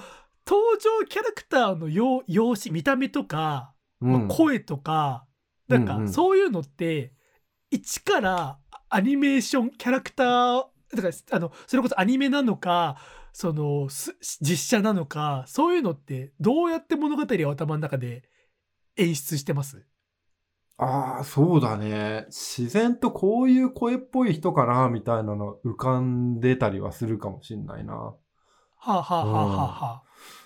[0.47, 4.27] 登場キャラクターの様様子見た目とか、うん。
[4.27, 5.25] 声とか
[5.69, 6.13] なんかうんうん。
[6.13, 7.13] そういうのって
[7.71, 12.97] 一からアニメーションキャラクターだからあのそれこそアニメなのか
[13.31, 18.23] そのす実写なのかそういうのってどうやって物語を頭の中で
[18.97, 19.85] 演出してます？
[20.81, 22.25] ああ、そうだね。
[22.27, 27.93] 自然とこういう声っぽい人かな、みたいなの浮かんでたりはするかもしんないな。
[27.95, 28.15] は
[28.85, 30.03] あはあはあはあは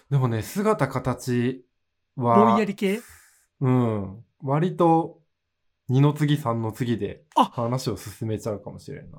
[0.10, 1.64] でもね、姿形
[2.18, 3.02] あ、は、ぼんやり系？
[3.62, 5.20] うん、割と
[5.90, 7.46] 二の次三の次であ。
[7.46, 9.18] 話を進めちゃうかもしれんな。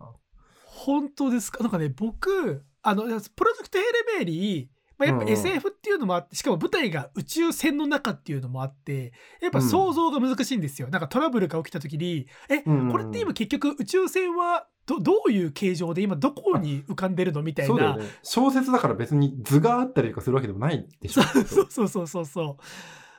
[0.66, 1.62] 本当ですか？
[1.62, 4.66] なんかね僕あのプロジェクトヘレメーリー、
[4.98, 5.34] まあ、やっぱうんうん。
[5.34, 9.68] SF っていうのもあってしかも舞台が宇宙船の中っていうのもあってやっぱうん。
[9.68, 12.92] 想像が難しいんですよ、なんかトラブルが起きた時にえうんうんうん。
[12.92, 17.96] これって今結局宇宙船はどどういう形状で今どこに浮かんでるのみたいな。
[17.96, 18.04] ね。
[18.22, 21.22] 小説だから別に図があったりとかするわけでもないでしょ。
[21.46, 22.64] そうそうそうそうそう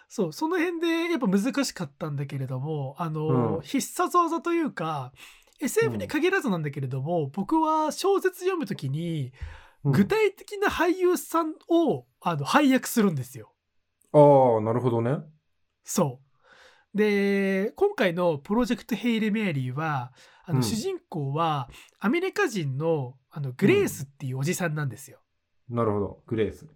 [0.08, 5.12] そうその辺でやっぱ難しかったんだけれどもあの、うん必殺技というか
[5.60, 9.32] SF に限らずなんだけれども、僕は小説読む時に
[9.84, 13.54] うん具体的な俳優さんをあの配役するんですよ。
[14.12, 15.20] ああ、なるほどね。
[15.84, 16.20] そ
[16.94, 20.12] うで今回の「プロジェクト・ヘイレ・メアリーは」
[20.48, 25.20] あのうん主人公はアメリカ人のあのグレースっていうおじさんなんですよ。
[25.70, 26.24] なるほど。
[26.28, 26.68] グレース。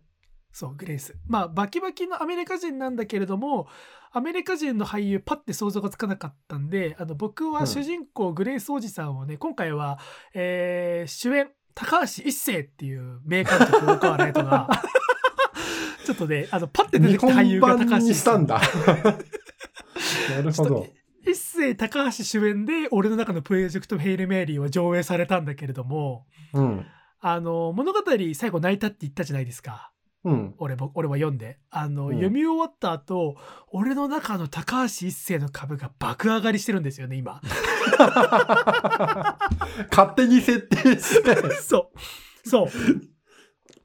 [0.51, 3.67] そうグレースまあバキバキのアメリカ人なんだけれども
[4.11, 9.99] アメリカ人の俳優パッて想像がつかなかったんであの僕は主人公グレースおじさんをね、今回は、
[10.33, 14.67] えー主演高橋一生っていう名監督大川ライトが
[16.05, 18.39] ちょっとねあのパッて出て日きた俳本優が高橋一生。
[18.45, 18.59] な
[20.43, 20.87] るほど。
[21.25, 26.85] 一世高橋主演で俺の中のプロジェクト「ヘイル・メアリー」は上映されたんだけれどもうん。
[27.21, 27.99] あの物語
[28.33, 29.91] 最後泣いたって言ったじゃないですか
[30.25, 30.55] うん。
[30.57, 31.57] 俺も俺は読んで。
[31.69, 32.13] あの、うん。
[32.15, 33.37] 読み終わった後
[33.71, 37.41] 俺の中の高橋一生の株が爆上がりしてるんですよね今。
[39.89, 41.35] 勝手に設定して。
[41.61, 41.91] そ
[42.45, 42.49] う。
[42.49, 42.69] そう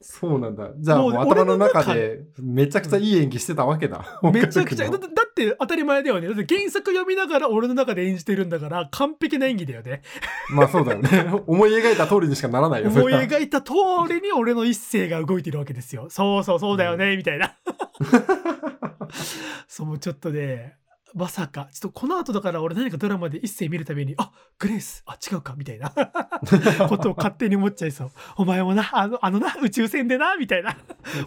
[0.07, 0.69] そうなんだ。
[0.77, 4.05] じゃあもう頭の中俺でめちゃくちゃいい演技してたわけだ。
[4.23, 10.03] めちゃくちゃだ岡ってだって当たり前だよねだって原作読みながら俺の中で演じてるんだから完璧な演技だよね
[10.49, 11.33] 君まあそうだよね。
[11.49, 12.91] 思い描いた通りにしかならないよ。
[12.91, 13.73] 思い描いた通
[14.09, 16.09] りに俺の一世が動いてるわけですよ。
[16.11, 17.57] そうそうそうだよね、みたいな。
[19.67, 20.77] そうちょっとね、
[21.15, 25.91] まさか、ちょっとこの後だから俺何かドラマで一世見るたびに、あグレース、あ、違うか、みたいな
[26.89, 28.11] ことを勝手に思っちゃいそう。
[28.37, 30.77] お前もな、あの、あのな、宇宙船でな、みたいな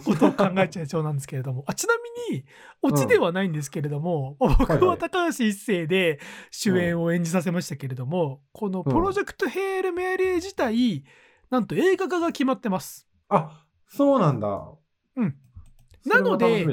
[0.04, 1.64] ことを考えちゃいそうなんですけれども。
[1.66, 1.94] あちな
[2.30, 2.44] みに、
[2.82, 6.20] オチではないんですけれども、僕はいははい高橋一生で
[6.50, 11.02] 主演を演じさせましたけれども、このプロジェクトヘール・メアリー自体、
[11.48, 13.08] なんと映画化が決まってます。
[13.30, 14.68] あ、そうなんだ。
[15.16, 15.34] うん。
[16.04, 16.66] なので。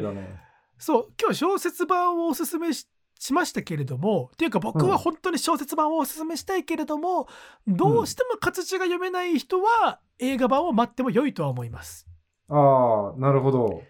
[0.77, 7.27] そう、今日小説版をおすすめししましたけれども、っていうか僕は本当に小説版をおすすめしたいけれども、
[7.67, 12.07] どうしても活字が読めない人は映画版を待っても良いとは思います。
[12.49, 13.81] ああ、なるほど。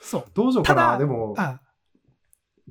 [0.00, 0.24] そう。
[0.34, 0.98] どうしようかな。
[0.98, 1.60] でも、あ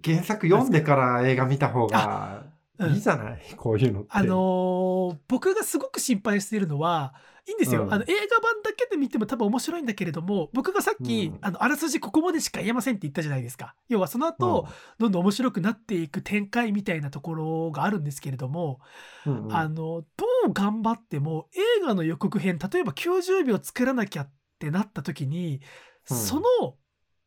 [0.04, 2.43] 原作読んでから映画見た方が
[2.80, 4.10] うんいいじゃない、こういうのって。
[4.12, 7.13] あのー僕がすごく心配しているのは、
[7.45, 7.93] いいんですよ、うん。
[7.93, 11.38] あの映画版だけで見ても多分面白いんだけれども僕がさっき、うん。
[11.41, 13.75] あのあらすじここまでしか言えませんって言ったじゃないですか。
[13.89, 14.67] 要はその後、
[14.99, 18.79] どんどん面白くなっていく展開みたいなところがあるんですけれども、
[19.25, 19.56] うんうん。
[19.56, 20.06] あのど
[20.47, 25.62] う頑張っても映画の予告編例えば90秒作らなきゃってなった時に、
[26.10, 26.17] うん。
[26.17, 26.43] その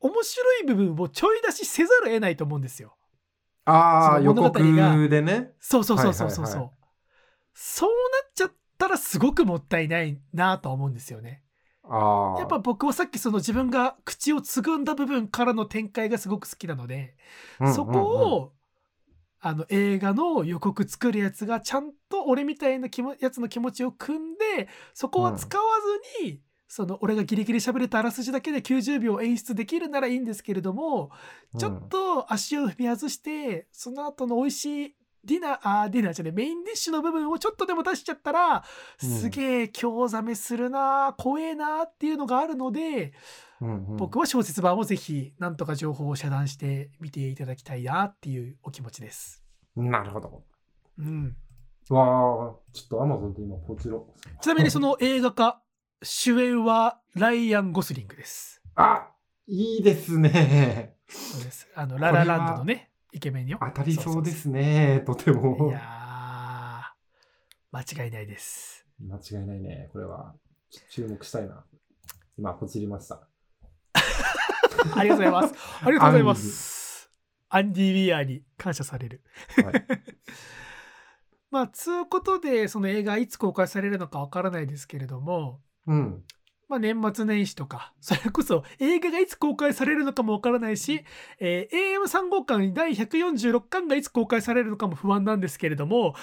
[0.01, 2.97] 面白い部分をちょい出しせざるを得ないと思うんですよ。
[3.65, 5.53] ああ、予告でね。
[5.61, 6.45] そうそうそうそうそう。
[6.45, 6.71] そう、はいはいは
[7.59, 7.95] そうな
[8.29, 11.43] っちゃったらすごくもったいないなとは思うんですよね。
[11.89, 17.15] やっぱ僕はさっきその自分が口をつぐんだ部分からの展開がすごく好きなので、
[17.61, 17.77] うんうんうん。
[17.77, 18.53] そこを
[19.39, 25.65] あの映画の予告作るやつがちゃんと俺みたいな気もやつの気持ちを組んでそこは使わ
[26.21, 31.13] ずに、その俺がギリギリ喋れたあらすじだけで90秒演出できるならいいんですけれども、
[31.59, 38.65] ちょっと足を踏み外してその後の美味しいディナーあーディナーじゃねメインディッシュの部分をちょっとでも出しちゃったら、
[39.03, 43.13] うんすげえ興ざめするな怖えなっていうのがあるので、
[43.61, 49.43] うんうん僕は小説版をぜひなんとか情報を遮断して見ていただきたいなっていうお気持ちです。
[49.75, 50.45] なるほど。
[50.99, 51.37] うん、
[51.89, 54.15] わあ、ちょっとアマゾンで今ポチろ。
[54.41, 55.63] ちなみにその映画化
[56.03, 58.63] 主演はライアン・ゴスリングです。
[58.75, 59.09] あ
[59.47, 60.97] いいですね。
[61.09, 63.59] そうですあのララランドのねイケメンよ。
[63.63, 65.03] 当たりそうですね。
[65.07, 65.73] とてそうそうそういも。
[65.73, 68.87] やー間違いないです。
[69.01, 69.89] 間違いないね。
[69.95, 70.35] これは。
[70.91, 71.65] 注目したいな。
[72.37, 73.27] 今、ポチりました。
[74.95, 75.55] ありがとうございます。
[75.81, 77.11] ありがとうございます。
[77.49, 79.23] アンディ・ウィアーに感謝される。
[79.65, 79.87] はい。
[81.51, 86.23] まあ、つうことで、その映画いつ公開されるのかわからないですけれども、うん。
[86.69, 91.05] まあ、年末年始とか、それこそ映画がいつ公開されるのかもわからないし、
[91.39, 96.15] えー AM3 号館第146巻がいつ公開されるのかも不安なんですけれども、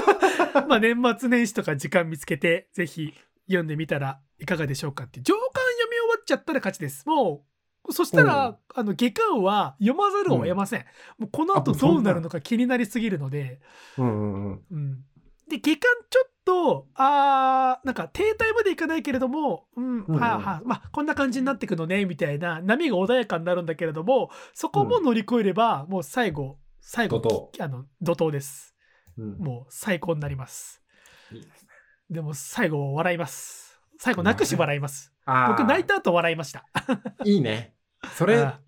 [0.68, 3.12] まあ年末年始とか時間見つけて、ぜひ
[3.46, 5.20] 読んでみたらいかがでしょうかって。
[5.20, 7.06] 上巻読み終わっちゃったら勝ちです。
[7.06, 7.44] も
[7.88, 10.84] う、そしたら、あの下巻は読まざるを得ません。
[11.18, 13.60] もうこの後あもうそんなどうなるのか気になりすぎるので、
[13.98, 14.62] うんうんうん。
[14.70, 15.04] うん、
[15.48, 20.18] で下巻ちょっとあーなんか停滞までいかないけれども、うんうん。
[20.18, 28.74] はあはあまあ、こんな感じになってくのねみたいな波が穏やかになるんだけれどもそこも乗り越えれば、もう最後最後怒あの怒涛です。
[29.18, 30.82] うん、もう最高になります。
[31.32, 31.68] いいですね。
[32.10, 33.80] でも最後笑います。
[33.98, 35.12] 最後泣くし笑います。
[35.24, 35.48] あー。
[35.50, 36.64] 僕泣いた後笑いました。
[37.24, 37.74] いいね。
[38.16, 38.60] それあ、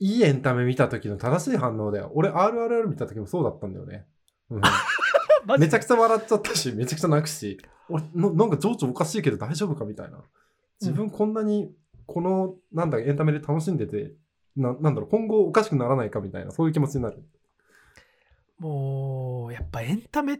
[0.00, 2.10] いいエンタメ見た時の正しい反応だよ。
[2.14, 4.06] 俺、RRR 見た時もそうだったんだよね。
[4.50, 4.60] うん
[5.58, 10.18] めちゃくちゃ笑っちゃったし、めちゃくちゃ泣くし、俺ななんか情緒おかしいけど大丈夫かみたいな。
[10.80, 11.70] 自分こんなに、
[12.06, 14.14] この、なんだ、エンタメで楽しんでて、
[14.56, 17.22] ななんだろう、今後おかしくならないかみたいな、そういう気持ちになる。
[18.60, 20.38] もうやっぱエンタメっ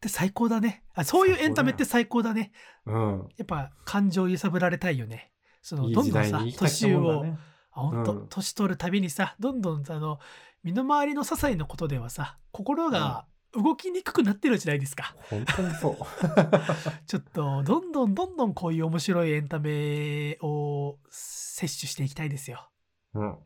[0.00, 2.52] て最高だねあそういうエンタメって最高だね
[2.84, 3.28] うん。
[3.36, 5.32] やっぱ感情揺さぶられたいよね
[5.62, 7.24] そのどんどんさ年を。
[7.72, 10.18] あ本当、うん年取るたびにさどんどんあの
[10.62, 15.14] 身の回りの些細なことではさ心が動きにくくなってるじゃないですか。
[15.30, 15.96] 本当にそう。
[17.06, 22.70] ちょっとどんどんどんどんこういう面白いエンタメを摂取していきたいですよ。
[23.14, 23.38] うん。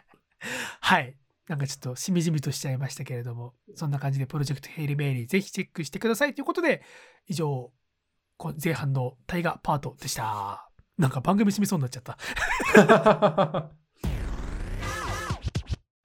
[0.80, 1.16] はい。
[1.48, 6.82] なんかちょっとしみじみとしちゃいましたけれども、そんな感じでプロジェクトヘイリーメイリーぜひチェックしてくださいということで、
[7.26, 7.72] 以上、
[8.36, 10.68] こ前半の大河パートでした。
[10.98, 12.18] なんか番組締めそうになっちゃった。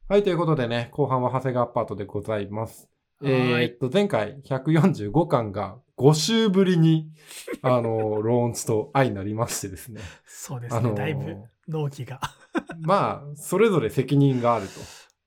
[0.08, 2.93] はい、ということでね、後半は長谷川パートでございます。
[3.30, 7.12] えっと、前回145巻が5週ぶりに、
[7.62, 10.02] あの、ローンチと相なりましてですね。
[10.26, 12.20] そうですね、あのーだいぶ納期が。
[12.82, 14.74] まあ、それぞれ責任があると。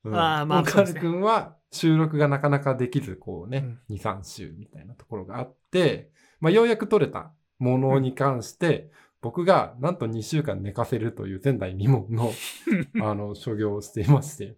[0.04, 8.90] うん、あーまあオカル君は収録がなかなかできず、こうね、2、3週みたいなところがあって、まあ、ようやく取れたものに関して、
[9.22, 12.32] 僕がなんと2週間寝かせるという前代未聞の、
[13.04, 14.56] あの、所業をしていまして。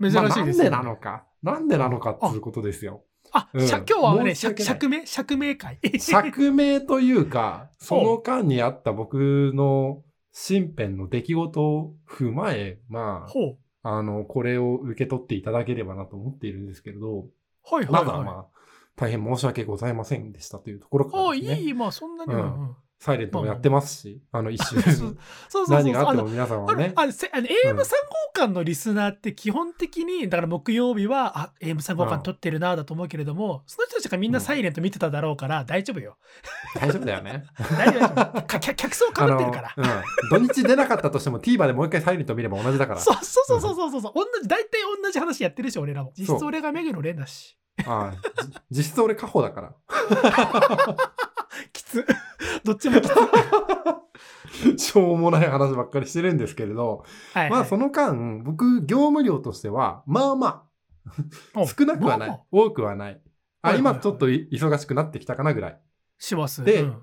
[0.00, 1.24] 珍しいまあですよねなんでなのか。
[1.42, 3.02] なんでなのかっていうことですよ。
[3.32, 5.78] あ、うん今日はね、釈明釈明会。
[5.98, 13.26] 釈明というか、その間にあった僕の身辺の出来事を踏まえ、ま。
[13.82, 17.24] あ、あの、これを受け取っていただければなと思っているんですけれど、はい
[17.74, 18.04] はいはい。
[18.04, 18.46] まだまあ、
[18.96, 21.60] 大変申し訳ございませんでしたというところかあらですね。
[21.60, 22.40] いい、まあそんなには。
[22.40, 25.16] うんうんサイレントもやってますし、あの、一周 そう
[25.50, 25.68] そう。
[25.68, 27.84] 何があってもの皆さんあはね、あせあの AM3 号
[28.32, 36.16] 館のリスナーって基本的にだから木曜日はあ AM3 号館撮ってるなだと思うけれども、その人たちがみんなサイレント見てただろうから大丈夫よ。
[36.80, 37.44] 大丈夫だよね。
[37.76, 39.74] 大丈夫客客層かぶってるから。
[39.76, 40.46] うん。
[40.46, 43.00] 土日出なかったとしても TVer でもう一回サイレント見れば同じだから。
[43.00, 44.12] そうそうそうそうそうそう。
[44.14, 46.14] 同じ大体同じ話やってるし俺らも。
[46.16, 47.58] 実質俺が目黒蓮だし。
[47.84, 49.74] ああじ実質俺カホだから。
[51.72, 52.06] きつ。
[52.64, 53.12] どっちもきつ。
[53.12, 54.02] は
[54.76, 57.50] しょうもない話ばっかりしてるんですけれど、い、はい。
[57.50, 60.68] まあその間、僕、業務量としては、まあま
[61.54, 63.20] あ、お少なくはない、まあまあ多くはない。
[63.62, 65.80] あ、はいはいはい今ちょっとい忙しくなってきたかなぐらい。
[66.18, 66.64] します。
[66.64, 67.02] でうん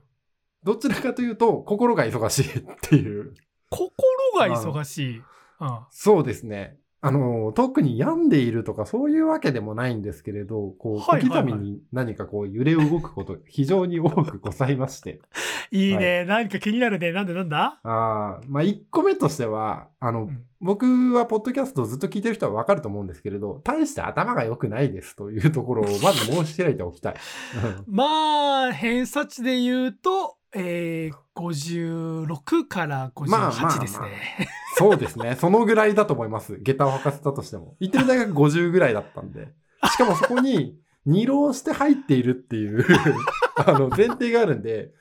[0.63, 3.33] どちらかというと、心が忙しいっていう。
[3.69, 3.91] 心
[4.37, 5.17] が忙しい。
[5.59, 5.79] うん。
[5.89, 6.77] そうですね。
[7.03, 15.19] あの、特に病んでいるとかそういうわけでもないんですけれど、こう、小はいはいはい刻みに何かこう揺れ動くこと非常に多くございまして。
[15.71, 17.11] いいね、何か気になるね。
[17.11, 17.79] なんでなんだ？
[17.83, 27.15] ああ、まあ、1個目としては、あの、うん僕はポッドキャストをずっと聞いてる人はわかると思うんですけれど、大して頭が良くないですというところをまず申し開いておきたい。
[27.55, 34.05] うん まあ、偏差値で言うと、えー、56からまあまあ58ですね。
[34.07, 34.45] ま
[34.77, 35.35] そうですね。
[35.35, 36.57] そのぐらいだと思います。
[36.61, 37.75] 下駄を履かせたとしても。
[37.79, 39.49] 行ってる大学50ぐらいだったんで。
[39.91, 42.85] しかもそこに二浪して入っているっていう
[43.65, 44.91] あの前提があるんで、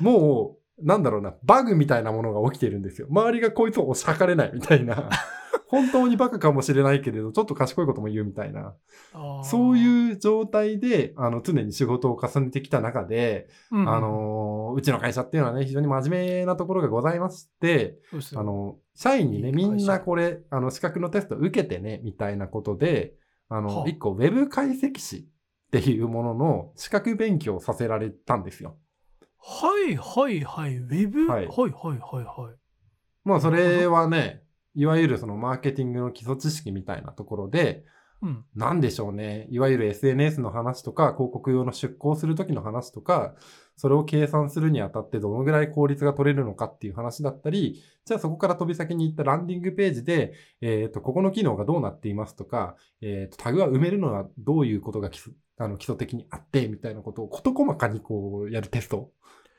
[0.00, 3.08] もう、なんだろうな、バグみたいなものが起きてるんですよ。
[3.10, 5.10] 周りがこいつを押し量れないみたいな。
[5.66, 8.74] 本当にバカかもしれないけれど、ちょっと賢いことも言うみたいな。
[9.44, 17.98] そうう、いう状態で、あの、常に仕事を重ねてきた中で、うんあ、のーうちの会社っていうのはね、非常に真面目なところがございまして、
[18.34, 23.14] あの、社員にね、みんなこれ、あの、資格のテスト受けてね、みたいなことで、
[23.48, 28.76] あはの、あ一個、ウェブ解析士っていうものの資格勉強をさせられたんですよ。
[29.38, 30.78] はいはいはい。
[30.78, 32.56] ウェブ、ははいい、はいはいはいはい。
[33.24, 34.42] まあ、それはね、
[34.74, 37.84] いわゆるそのマーケティングの基礎知識みたいなところで、
[38.20, 38.44] うん。
[38.56, 39.46] なんでしょうね。
[39.50, 43.36] いわゆる SNS の話とか、広告用の出稿するときの話とか、
[43.78, 59.10] それを計算するにあたってどのぐらい効率が取れるのかっていう話だったり、じゃあそこから飛び先に行ったランディングページで、えっ、と、ここの機能がどうなっていますとか、えっ、と、タグは埋めるのはどういうことが基礎あの基礎的にあって、みたいなことを事細かにこうやるテスト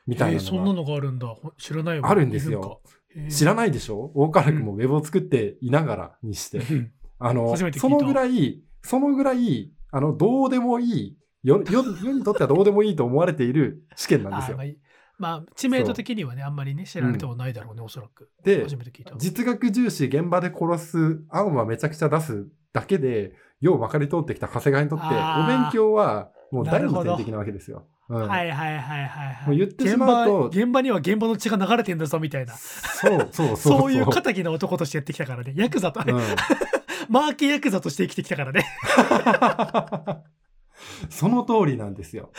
[0.06, 1.26] みたいえー、なのがそんなのがあるんだ。
[1.28, 2.10] ほ知らないわ。
[2.10, 2.80] あるんですよ。
[3.28, 4.10] 知らないでしょ？
[4.14, 6.58] 大川君もウェブを作っていながらにして。
[6.58, 6.92] いうん。
[7.18, 14.74] あの、そのぐらい、そのぐらい、あの、どうでもいい、よ、よ、世にとってはどうでもいいと思われている試験なんですよあー
[15.18, 15.52] まあ。
[15.54, 18.30] 知名度的にはね、あんまりね、知られてはないだろうね、おそらく。
[18.42, 19.14] で初めて聞いた。
[19.16, 27.86] 実学重視、現場で殺す、案はめちゃくちゃ出すだけで、ようまかり通ってきた長谷川にとって、お勉強はもう第二なるほど点的なわけですよ。
[28.08, 29.46] うんはいはいはいはいはい。
[29.46, 32.54] もう言ってしまうと現場現場には現場の血が流れてんだぞみたいな。
[32.54, 33.56] そうそうそう。
[33.56, 35.52] そういう敵な男としてやってきたからね。
[35.54, 36.20] ヤクザと、うん
[37.08, 38.64] マーケヤクザとして生きてきたからね。
[41.08, 42.30] その通りなんですよ。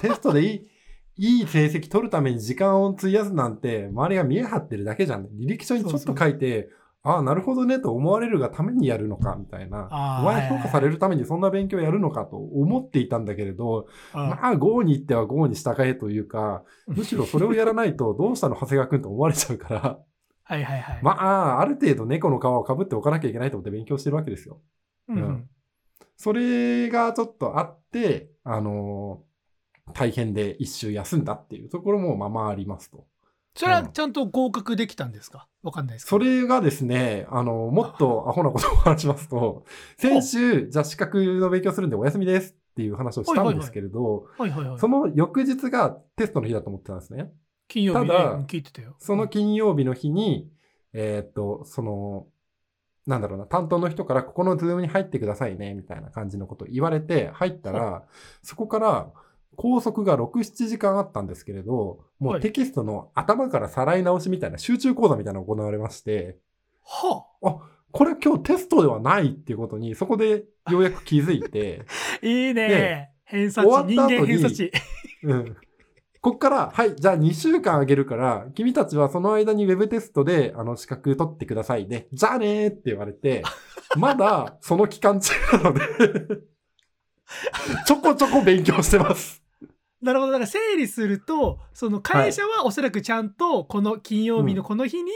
[0.00, 0.68] テストでい
[1.16, 5.26] い、いい成績取るために時間を費やすなんて、周りが見え張ってるだけじゃん。
[5.26, 6.70] 履歴書にちょっと書いて、
[7.02, 9.88] ああ、なるほどねと思われるがためにやるのかみたいな。
[10.20, 19.98] お前評価されるためにそんな勉強やるのかと思っていたんだけれど、うんまあ、GO に行っては GO に従えというか、むしろそれをやらないと、どうしたの長谷川くんと思われちゃうから、
[20.44, 21.00] はいはいはい。
[21.02, 24.60] まあ、ある程度猫の皮をかぶっておかなきゃいけないと思って勉強してるわけですよ。
[25.08, 25.50] うんううんん
[26.18, 29.28] それがちょっとあって、あのー
[29.94, 33.06] 大変で一周休んだっていうところもまあまあありますと。
[33.56, 35.48] それはちゃんと合格できたんですか？
[35.62, 36.26] わかんないですけそど。
[36.26, 39.64] れがですね、あの、もっとアホなことを話しますと、
[39.96, 44.26] 先週、じゃあ資格の勉強するんでお休みですっていう話をしたんですけれど。
[44.76, 47.32] その翌日がテストの日だと思ってたんですね。
[47.66, 48.94] 金曜日ねただ。
[48.98, 50.50] その金曜日の日に、
[50.92, 52.26] えーっと、その、
[53.08, 58.04] なんだろうな、担当の人からここの Zoom に入ってくださいね、みたいな感じのことを言われて入ったら、
[58.42, 59.10] そこから
[59.56, 66.36] 拘束が6、7時間あったんですけれど、もはいうテキストの頭からさらい直しみたいな集中講座みたいなのが行われまして、
[66.84, 67.24] は
[67.90, 73.08] これ今日テストではないっていうことに、そこでようやく気づいて、あ、 いいねで。
[73.24, 74.70] 偏差値、人間偏差値。
[75.22, 75.56] うん。
[76.20, 82.08] こっから、はい、じゃあ2週間あげるから、君たちはその間に Web テストで、あの、資格取ってくださいね。
[82.12, 83.42] じゃあねーって言われて、
[83.96, 85.80] まだその期間中なので、
[87.86, 89.42] ちょこちょこ勉強してます。
[90.00, 90.32] なるほど。
[90.32, 95.10] だから整理すると、その会社はおそらくちゃんとこの金曜日のこの日に、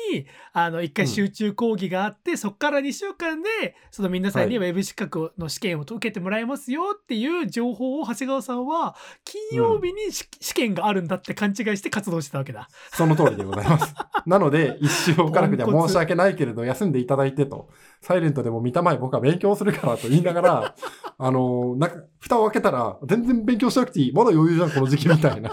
[0.52, 12.68] あの、一回集中講義があって、そこから2週間で、その皆さんにウはェブ資格の試験を受けてもらえますよっていう情報を長谷川さんは、金曜日にし試験があるんだって勘違いして活動してたわけだ。
[12.92, 13.94] その通りでございます。
[14.26, 17.68] なので、一週置かなくては申し訳ないけれど、休んでいただいてと、
[18.02, 20.74] サイレントでも見たまえ僕は勉強するからと言いながら、
[21.16, 24.12] あの、なんか、蓋を開けたら、全然勉強しなくていい。
[24.12, 25.50] まだ余裕じゃん、この時期みたいな。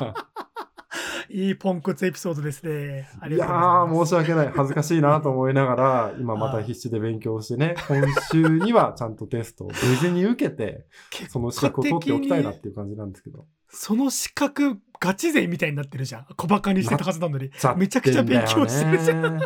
[1.31, 3.07] いいポンコツエピソードですね。
[3.21, 4.09] ありいやがとうございー、ます。
[4.09, 4.51] 申し訳ない。
[4.55, 10.87] 恥ずかしいなと思いながら、今また必死で勉強してね、今週にはちゃんとテストを無事に受けて、
[11.29, 13.45] その資格を取っておきたいなっていう感じなんですけど。
[13.67, 16.25] その資格ガチ勢みたいになってるじゃん。
[16.35, 17.51] 小バカにしてたはずなのに。
[17.77, 19.39] めちゃくちゃ勉強してるじゃん。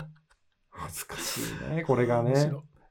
[0.70, 1.42] 恥ずかし
[1.72, 2.34] いね、これがね。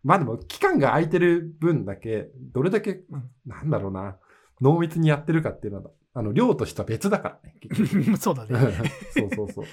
[0.05, 4.16] まあでも、期間が空いてる分だけ、どれだけ、うんなんだろうな、
[4.61, 8.16] 濃密にやってるかっていうのは、あの、量としては別だからね。
[8.18, 8.59] そうだね。
[9.16, 9.64] そうそうそう。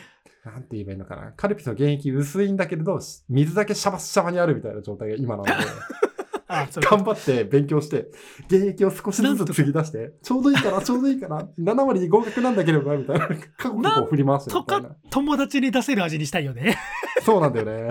[0.46, 1.34] なんて言えばいいのかな。
[1.36, 5.52] カルピスの原液薄いんだけれど、水だけシャバッシャバにあるみたいな状態が今なので、
[6.48, 8.10] あそう頑張って勉強して、
[8.50, 13.36] 原液を少しずつ継ぎ出して、ちょうどいいかな、ちょうどいいかな、7割合格なんだければな、みたいな、過
[13.70, 14.96] 去にこう振り回してるとみたいなか。
[15.10, 16.78] 友達に出せる味にしたいよね。
[17.24, 17.90] そうなんだよね。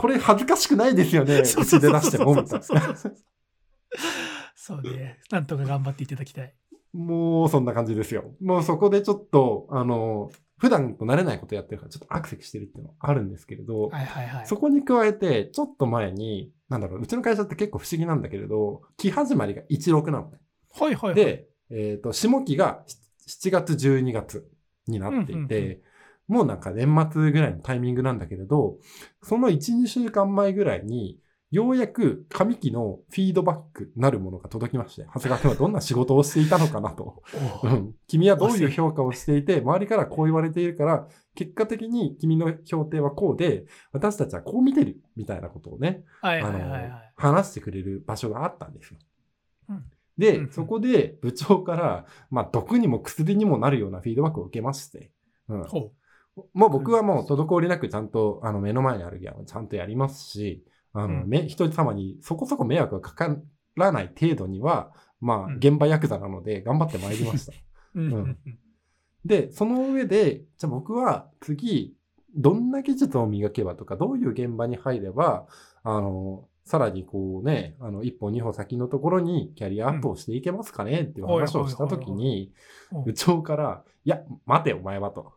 [0.00, 1.40] これ恥ずかしくないですよね。
[1.44, 2.34] うちで出しても。
[4.56, 5.18] そうね。
[5.30, 6.54] なんとか頑張っていただきたい。
[6.94, 8.34] もうそんな感じですよ。
[8.40, 14.46] もうそこでちょっと、あの、普段と慣れないことやってるから、ちょっとアクセスしてるっていうのはあるんですけれど、はいはいはい。
[14.46, 20.38] そこに加えて、ちょっと前に、なんだろう、うちの会社って結構不思議なんだけれど、期始まりが16なのね。
[20.72, 21.14] はいはいはい。
[21.14, 22.84] で、えっ、と、下期が
[23.26, 24.50] 7月、12月
[24.86, 25.82] になっていて、うんうんう
[26.30, 28.78] もうなんか年末ぐらいのタイミングなんだけれど、
[29.20, 31.18] その1、2週間前ぐらいに、
[31.50, 37.24] ようやく上期のフィードバックなるものが届きまして、長谷川君はどんな仕事をしていたのかなと。
[37.64, 37.70] おう。
[37.70, 37.94] うん。
[38.06, 46.60] 君はどういう評価をしていて、周りからこう言われているから、結果的に君の評定はこうで、私たちはこう見てる、みたいなことをね、はいあの。
[47.16, 49.00] 話してくれる場所があったんですよ。
[49.70, 49.84] うん。
[50.18, 55.10] で、そこで部長から、まあ、毒にも薬にもなるようなフィードバックを受けまして、
[55.48, 55.92] うん、ほ
[56.54, 63.36] もう僕はもう滞りなくちゃんと、あの、目の前にあるギャンをちゃんとやりますし、あの、うんめ、人様にそこそこ迷惑がかか
[63.76, 67.52] らない程度には、まあ、うん現場ヤクザなので頑張ってまいりました。
[67.94, 68.00] う。
[68.00, 68.38] うん
[69.24, 71.94] で、その上で、じゃあ僕は次、
[72.34, 75.46] どんな技術を磨けばとか、どういう現場に入れば、
[75.82, 82.52] あの、さらにこうね、あの、一歩二歩先のところにキャリアアップをしていけますかねっていう話をしたときに、
[82.92, 85.32] うん部長から、いや、待てお前はと。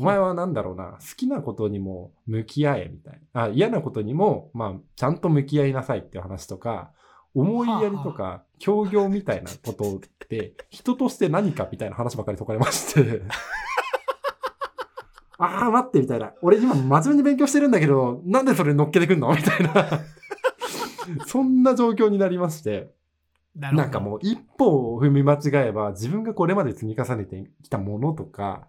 [0.00, 3.42] お前はなんだろうな、好きなことにも向き合えみたいな。
[3.44, 6.90] あ嫌なことにも、まあ、ちゃんと向き合いなさいっていう話とか、
[7.34, 13.20] 思いやりとか、協業みたいなことって、人として何かみたいな話ばかり解かれまして。
[15.36, 16.32] ああ、待って、みたいな。
[16.40, 19.34] 俺今真面目に勉強してるんだけど、なんでそれ乗っけてくんの？
[19.34, 20.00] みたいな。
[21.26, 22.88] そんな状況になりまして。
[23.54, 28.68] ななんかもう一歩を踏み間違えば自分がこれまで積み重ねてきたものとか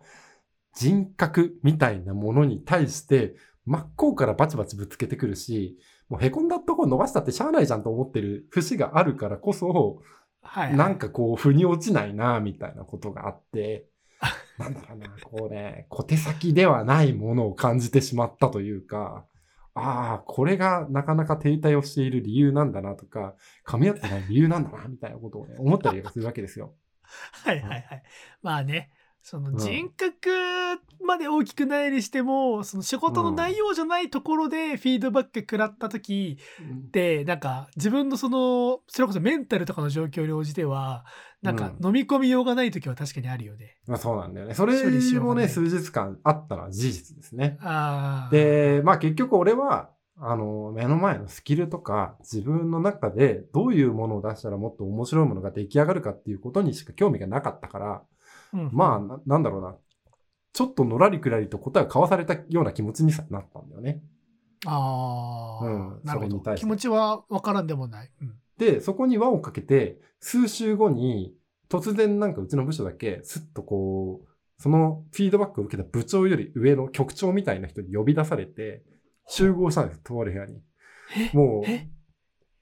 [0.74, 5.78] 人格みたいなものに対して真っ向からバチバチぶつけてくるし、
[6.10, 10.02] もう凹んだとこ伸ばしたってしゃあないじゃんと思ってる節があるからこそ、
[10.42, 13.86] はいはいなんかこう腑に落ちないなみたいなことがあって、
[14.58, 19.26] なんだろうな、こうね、小手先ではないものを感じてしまったというか、
[19.74, 26.74] ああ、これがなかなか停滞をしている理由なんだなとか、噛み合ってない理由なんだな、みたいなことをね、思ったりするわけですよ。
[27.46, 28.04] はいはいはい。
[28.42, 28.92] まあね、
[29.22, 30.30] その人格
[31.06, 36.38] まで大きくないにしても、その仕事の内容じゃないところでフィードバック食らった時
[36.88, 41.06] って、なんか自分のその、それこそメンタルとかの状況に応じては、
[41.42, 43.78] なんか飲み込みようがない時は確かにあるよね。
[43.88, 44.54] まあそうなんだよね。
[44.54, 44.74] それ
[45.20, 47.58] もね、数日間あったのは事実ですね。
[48.32, 49.90] で、まあ結局俺は、
[50.24, 58.04] あの、目の前のスキルとか、自分の中でどういうものを出したらもっと面白いものが出来上がるかっていうことにしか興味がなかったから、
[58.54, 59.76] うん、まあな、なんだろうな。
[60.54, 64.04] ちょっとのらりくらりと答えを交わされたような気持ちになったんだよね。
[64.66, 66.56] ああ、うんなるほど。
[66.56, 68.12] 気持ちは分からんでもない。
[68.22, 71.34] うん、で、そこに輪をかけて、数週後に、
[71.70, 74.28] 突然なんかうちの部署だけ、すっとこう、
[74.62, 78.84] そのフィードバックを受けた部長より上の局長みたいな人に呼び出されて、
[79.28, 80.62] 集合したんです、とある部屋に。
[81.34, 81.36] え？
[81.36, 81.90] もうえ、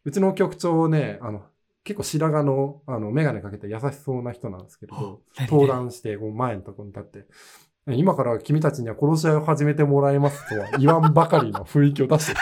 [0.06, 1.42] うちの局長ね、あの、
[1.84, 7.28] 結構白髪の、あの、メガネかけた優しそうな人なんですけれど、何登壇して、こう前のところに立って、
[7.96, 12.34] 今から君たちには殺し合いを始めてもらいますとは言わんばかりの雰囲気を出して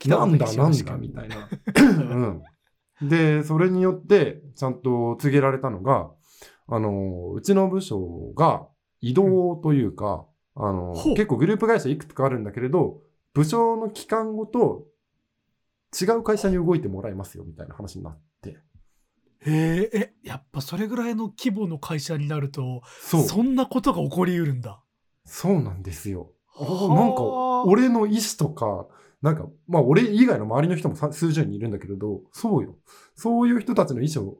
[0.00, 1.48] きて、 なんだなんだみたいな。
[1.76, 3.08] うん。
[3.08, 6.10] で、それによって、ちゃんと告げられたのが、
[6.66, 8.66] あの、うちの部署が
[9.00, 13.02] 移動というか、あのほう、結構グループ会社いくつかあるんだけれど、
[13.34, 14.84] 部署の期間ごと
[16.00, 18.58] 違う会社に動いてもらいますよ、みたいな話になって。
[19.46, 24.82] へえ、え、やっぱそれぐらいの規模の会社になると、そんなことが起こりうるんだ。
[25.24, 26.32] そうなんですよ。
[26.58, 26.64] な
[27.04, 27.22] んか、
[27.66, 28.86] 俺の意思とか、
[29.22, 32.76] なんか、まあ俺以外の周りの人もさ数十人いるんだけれど、そうよ。
[33.16, 34.38] そういう人たちの意思を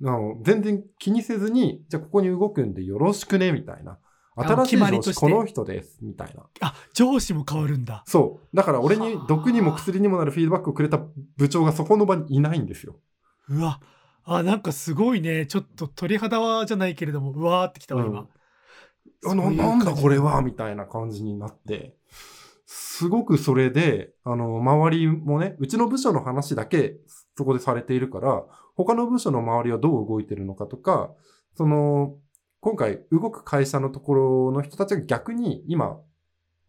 [0.42, 3.98] 全然気にせずに、じゃあここに動くんでよろしくね、みたいな。
[4.36, 6.44] あ新しい上司この人です、みたいな。
[6.60, 8.04] あ、上司も変わるんだ。
[8.06, 8.56] そう。
[8.56, 11.00] だから俺にはあ毒にも薬にもなるフィードバックをくれた
[11.36, 12.96] 部長がそこの場にいないんですよ。
[13.48, 13.80] うわ。
[14.24, 15.46] あ、なんかすごいね。
[15.46, 18.20] ちょっと鳥肌はじゃないけれども、うわーってきたわ、今。
[18.20, 21.96] ういうななんだこれはみたいな感じになって、
[22.66, 26.96] すごくそれで、あの、周りもね、うちの部署の話だけ
[27.36, 31.10] そこでされているから、他の部署の周りはどう動いてるのかとか、
[31.54, 32.16] その、
[32.66, 36.00] 今回動く会社のところの人たちが逆に今、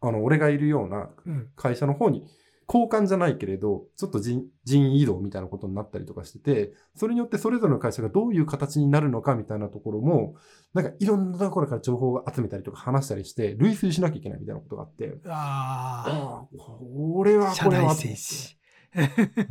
[0.00, 1.48] あの、俺がいるようなうん。
[1.56, 2.24] 会社の方に
[2.68, 10.36] 交換じゃないけれど、ちょっと人人員移動みたいなことになったりとかしてて、それによってそれぞれの会社がどういう形になるのかみたいなところも、
[10.72, 18.14] なんかいろんなところから情報を集めたりとか話したりして、類推しなきゃいけないみたいなことがあって、あああ、これはこれは内。
[18.14, 18.56] 政治。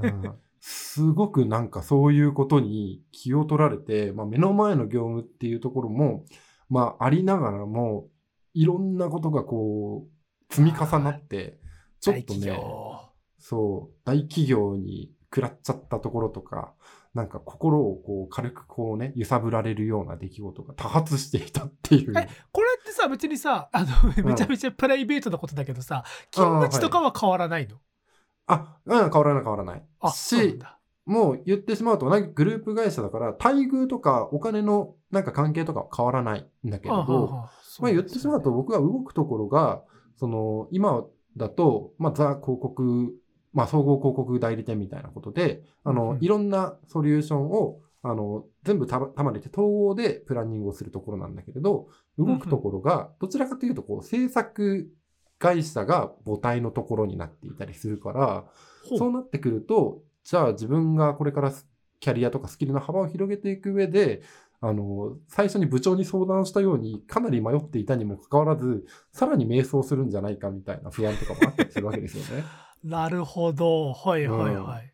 [0.01, 6.25] うんすごくなんかそういうことに気を取られて、まあ、目の前の業務っていうところも、
[6.69, 8.07] まあ、ありながらも、
[8.53, 11.59] いろんなことがこう、積み重なって、
[11.99, 12.99] ちょっとね、業。
[13.37, 16.73] そう、大企業に食らっちゃったところとか、
[17.13, 22.13] なんか心をこう軽くこうね、揺さぶられるような出来事が多発していたっていう。
[22.15, 27.77] えこれってさ、別にさ、あの、めちゃめちゃプライベートなことだけどさ、勤務地とかは変わらないの？
[28.47, 29.83] あ、うん、変わらない変わらない。
[29.99, 30.79] あ、そうなんし、だ。
[31.05, 39.83] もう言ってしまうと、なんかグループ会社だから、待遇とかお金のなんか関係とかは変わらないんだけれあはど、はまあ言ってしまうと、僕が動くところが、
[40.17, 41.05] その、今
[41.37, 43.13] だと、まあザ広告、
[43.53, 51.87] まあ総合広告代理店みたいなことで、あの、うんいろんなソリューションを、あの、全部たたまれて統合でプランニングをするところなんだけれど、
[52.17, 54.89] 動くところが、どちらかというと、こう、制作
[55.39, 58.45] 会社が母体のところになっていたりするから、
[58.97, 61.67] そうなってくると、じゃあ自分がこれからス
[61.99, 64.21] キャリアとかスキルの幅を広げていく上で、
[64.59, 72.43] あの、最初に部長に相談したように、かなり迷っていたにもかかわらず、さらに迷走するんじゃないかみたいな不安とかもあったりするわけですよね。
[72.83, 73.93] なるほど。
[73.93, 74.93] はいはいはい。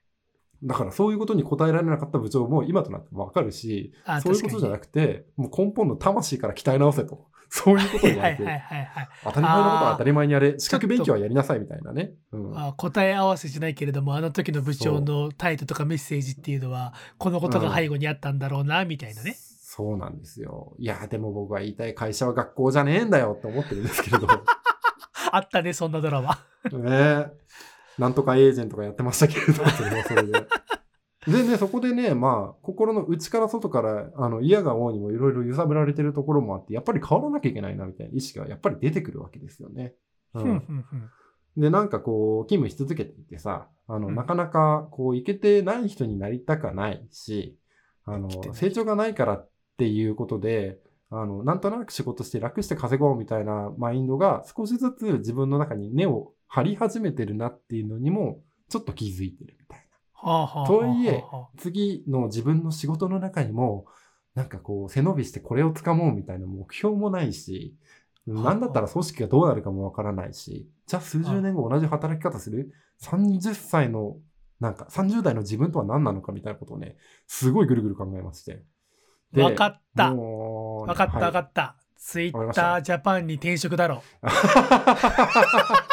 [0.63, 7.27] だからそういうことに答えられなかった部長も今となってわかるし、あそういうことじゃなくくて、もう根本の魂から鍛え直せと。
[7.49, 8.43] そういうことを言われて。
[9.23, 12.13] 当たり前のことは当たり前にやれ、資格勉強はやりなさいみたいなね。
[12.31, 12.57] うん。
[12.57, 19.35] あ答え合わせじゃないけれどもあの時の部長の態度とかメッセージっていうのはこのことが背後にあったんだろうなみたいなね。
[19.35, 20.73] そうなんですよ。
[20.79, 24.27] いや、でも僕は言いたい会社は学校じゃねえんだよって思ってるんですけれど。
[25.31, 26.39] あったねそんなドラマ。
[26.71, 27.27] ねえ。
[27.97, 30.47] なんとかエージェントがやってましたけれど、それはそれで。
[31.27, 39.93] でね、そこでね、まあ、心の内から外から、あの、嫌が王にもいろいろ揺さぶられてるところもあって、やっぱり変わらなきゃいけないな、みたいな意識がやっぱり出てくるわけですよね。
[40.33, 40.85] うふん
[41.55, 47.57] で、なんかこう、勤務し続けていてさ、あの、うんなかなか、こう、いけてない人になりたかないし、
[48.05, 50.79] あの成長がないからっていうことで、
[51.09, 59.87] あの、なんとなく仕事して楽して稼ごうみたいなマインドが少しずつ自分の中に根を張り始めてるなっていうのにも、ちょっと気づいてるみたい
[60.23, 60.65] な。
[60.67, 63.87] とはいえはあ次の自分の仕事の中にも、
[64.35, 67.75] なんかこう、背伸びしてこれをつかもうみたいな目標もないし、
[68.27, 74.17] はあなんだったら組織がどうなるかもわからないし、じゃあ数十年後同じ働き方する ?30 歳の、
[74.59, 78.63] なんか30代の自分とは何なのかみたいなことをね、すごいぐるぐる考えまして。
[79.33, 80.13] でわかった。
[80.13, 81.77] わかったわかはいった。
[81.97, 84.27] ツイッタージャパンに転職だろう。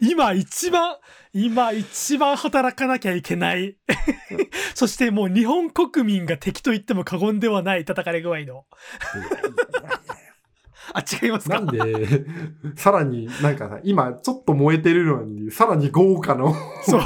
[0.00, 0.96] 今一番、
[1.32, 3.76] 今一番働かなきゃいけない。
[4.74, 8.64] そしてもう日本国民が敵と言っても過言ではない叩かれ具合の。
[10.94, 11.60] あ、違いますか？
[11.60, 12.24] なんで、
[12.76, 16.54] さらになんかさ、今ちょっと燃えてるのに、さらに豪華の。
[16.82, 17.02] そう、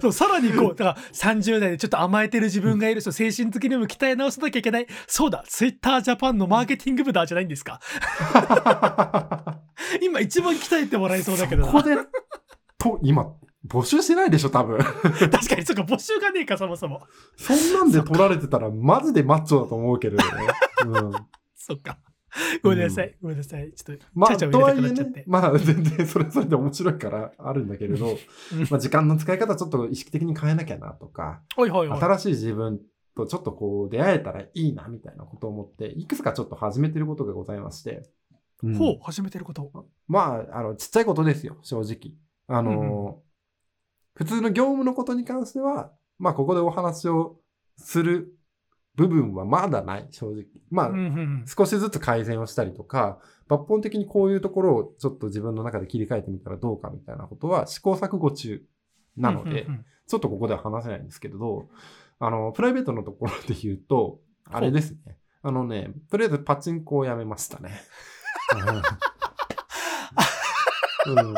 [0.00, 4.86] そう、さらにこう、だから30代でちょっと甘えてる自分がいる、そう精神的にも鍛え直さなきゃいけない。
[5.06, 7.80] そうだ、ツイッタージャパンのマーケティング部だじゃないんですか？
[10.02, 11.72] 今一番鍛えてもらえそうだけどな。
[11.72, 11.96] そこで、
[12.78, 13.26] と、今、
[13.68, 14.78] 募集してないでしょ、多分。
[15.02, 17.02] 確かに、そっか、募集がねえか、そもそも。
[17.36, 20.30] そんなんで取られてたら、マジでマッチョだと思うけれどね。
[20.86, 21.12] うん。
[21.56, 21.98] そっか。
[22.62, 23.72] ごめんなさい、ごめんなさい。
[23.72, 25.24] ちょっと、まあ、とはいえ入れたくなっちゃってね、。
[25.26, 28.16] まあ、全然それはそれで面白いからあるんだけれど、
[28.70, 31.98] まあ、時間の使い方ちょっと意識的に変えなきゃなとか、おいおいおい。
[31.98, 32.80] 新しい自分
[33.14, 38.02] とちょっとこう出会えたらいいなみたいなことを思って、いくつかちょっと始めてることがございまして。
[38.62, 39.70] うんほう、始めてること。
[40.08, 42.14] まあ、あの、ちっちゃいことですよ、正直。
[42.48, 43.26] あの、うん
[44.16, 47.38] 普通の業務のことに関しては、まあ、ここでお話を
[47.76, 48.34] する
[48.96, 50.44] 部分はまだない、正直。
[50.70, 50.92] まあ。
[51.46, 53.18] 少しずつ改善をしたりとか、
[53.48, 58.60] 抜本的にこういうところをちょっと自分の中で切り替えてみたらどうかみたいなことは試行錯誤中
[59.16, 59.68] なので
[60.08, 61.68] ちょっとここでは話せないんですけれど、
[62.18, 64.20] あの、プライベートのところで言うと、
[64.50, 65.18] あれですね。
[65.42, 67.70] あのね、とりあえずパチンコをやめましたね。
[71.06, 71.34] うんうん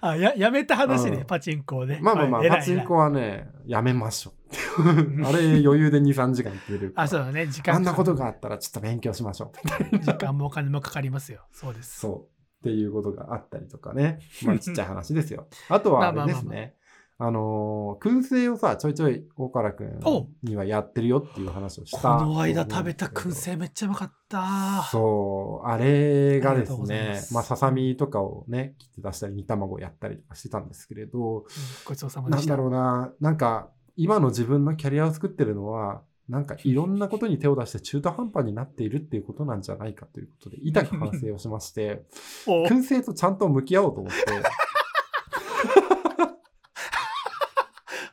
[0.00, 1.98] あ、や、やめた話ね、うんパチンコをね。
[2.00, 4.37] まあまあまあ、パチンコはね、やめましょう。
[5.24, 6.92] あれ余裕で2、3時間行ってる。
[6.96, 9.52] あ、そうだね、時間あんなことがあったらちょっと勉強しましょ
[9.92, 9.98] う。
[9.98, 11.42] 時間もお金もかかりますよ。
[11.52, 12.00] そうです。
[12.00, 12.38] そう。
[12.60, 14.18] っていうことがあったりとかね。
[14.44, 15.46] まあちっちゃい話ですよ。
[15.68, 16.74] あとはあれですね。
[17.20, 21.98] あのー燻製をさ、ちょいちょい大原くんおにはやってるよっていう話をした。
[22.00, 24.84] この間食べた燻製めっちゃうまかった。
[24.92, 25.66] そう。
[25.66, 31.42] あれがですねま、あささみとかをね、切って出したり煮卵をやったりとかしてたんですけれど、うん
[31.84, 32.50] ごちそうさまでした。
[32.50, 42.04] なんだろうな、なんか今の自分のキャリアを作ってるのは、なんかいろんなことに手を出して中途半端になっているっていうことなんじゃないかということで、痛く反省をしまして、
[42.46, 44.18] お燻製とちゃんと向き合おうと思って、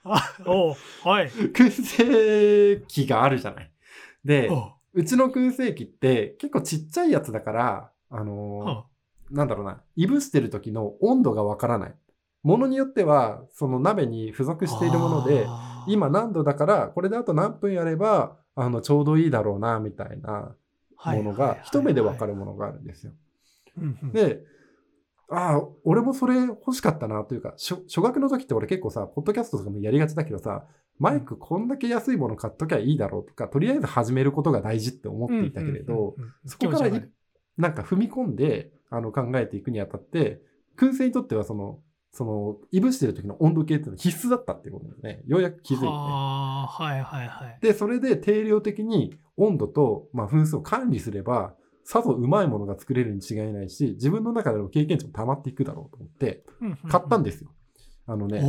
[0.06, 1.30] あ おうはい。
[1.30, 3.72] 燻製機があるじゃない。
[4.24, 8.86] で、おううちの燻製機って結構ちっちゃいやつだから、あのーは
[9.30, 11.96] なんだろうな、いぶしてる時の温度がわからない。
[12.42, 15.46] ものによっては、その鍋に付属しているもので、
[15.88, 20.56] 今何度だから、これであと何分やれば、あの、ちょうどいいだろうな、みたいな
[21.06, 22.34] ものが、一目でわかる。
[22.34, 23.14] るものがあるんですよ。
[24.14, 24.44] で、
[25.30, 30.66] ああ、俺もそれ欲しかったなというか、初初学の時って俺結構さ、ポッドキャストとかもやりがちだけどさ、
[31.00, 36.16] マイクこんだけ安いもの買っときゃいいだろうとか、とりあえず始めることが大事って思っていたけれど、
[36.46, 37.02] そこから
[37.58, 40.42] なんか踏み込んで、あの、考えていくにあたって、
[40.78, 41.80] 燻製にとってはその、
[42.16, 45.22] その、いぶしてる時の温度計っていうのは必須だったっていうことですね。
[45.28, 45.88] ようやく気づいて。
[45.90, 47.60] ああ、はいはいはい。
[47.62, 56.46] で、それで定量的に温度と、まあ、分数を管理すれば、さぞうまいものが作れるに違いないし、自分の中での経験値も溜まっていくだろうと思って、
[56.90, 57.50] 買ったんでですよ。
[58.08, 58.42] あのね、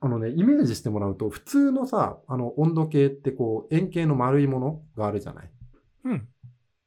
[0.00, 5.50] あのね、イメージしてもらうと、普通のさ、あの、温度計ってこう、円形の丸いものがあるじゃない。
[6.04, 6.28] うん。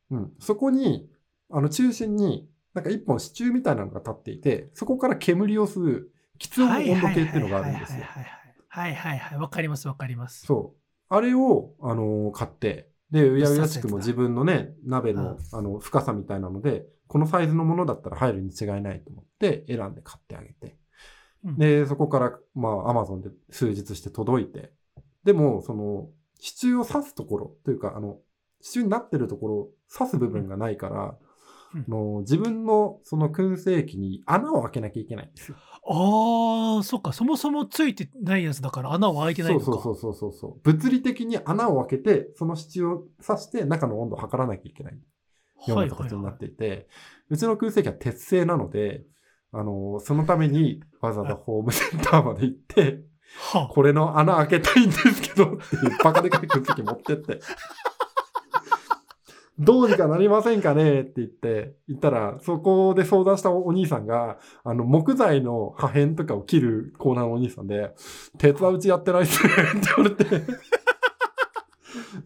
[0.10, 0.34] うん。
[0.40, 1.08] そこに、
[1.52, 6.10] あの、中心に、なんか一本支柱みたいなのが立っていて、そこから煙を吸う、
[6.40, 8.04] 喫音温度計っていうのがあるんですよ。
[8.04, 8.24] はい
[8.68, 9.38] はいはいはい。
[9.38, 10.46] わかりますわかります。
[10.46, 10.82] そう。
[11.10, 20.78] あれを、あのー買って、で、うやうやしくも自分のね、鍋の、あの、深さみたいなので、このサイズのものだったら入るに違いないと思って、選んで買ってあげて。
[21.44, 24.72] うんで、そこから、まあ、アマゾンで数日して届いて。
[25.24, 26.10] でも、その、
[26.40, 28.20] 支柱を刺すところ、というか、あの、
[28.62, 31.18] 支柱になってるところ、刺す部分がないから、
[31.88, 35.58] の自分のその燻製機に穴を開けなきゃいけないんですよ。
[35.88, 37.14] ああ、そっか。
[37.14, 39.66] そもそもついてないやつだから穴は開いてないのか。
[39.66, 40.60] そうそうそうそうそう。
[40.64, 45.00] 物理的に穴を開けて、その支柱を刺して中の温度を測らなきゃいけないよ
[45.68, 46.88] うはない形になっはいていて、
[47.30, 49.04] うちの燻製機は鉄製なので、
[49.52, 53.04] あの、そのためにわざわざホームセンターまで行って、
[53.54, 57.40] はあこれの穴開けたいんですけどっていうバカでかい燻製機持ってって。
[59.62, 61.02] どうにかなりませんかね？
[61.02, 67.94] って言って、言ったら、そこで相談したお兄さんが、あの、木材の破片とかを切るコーナーのお兄さんで、
[68.40, 70.42] 鉄はうちやってないっすねって言われて、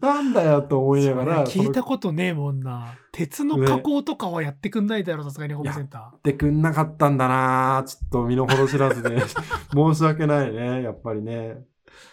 [0.00, 2.94] なんだよと思いながら、聞いたことねえもんな。
[3.12, 9.20] 鉄の加工とかはやってくんないだろ、さすがにホームセンタやってくんなかったんだなちょっと身の程知らずで、
[9.74, 11.64] 申し訳ないね、やっぱりね。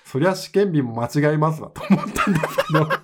[0.05, 2.83] そりゃ試験日も間違いますわ、と思ったんですけど。
[2.83, 2.99] ー。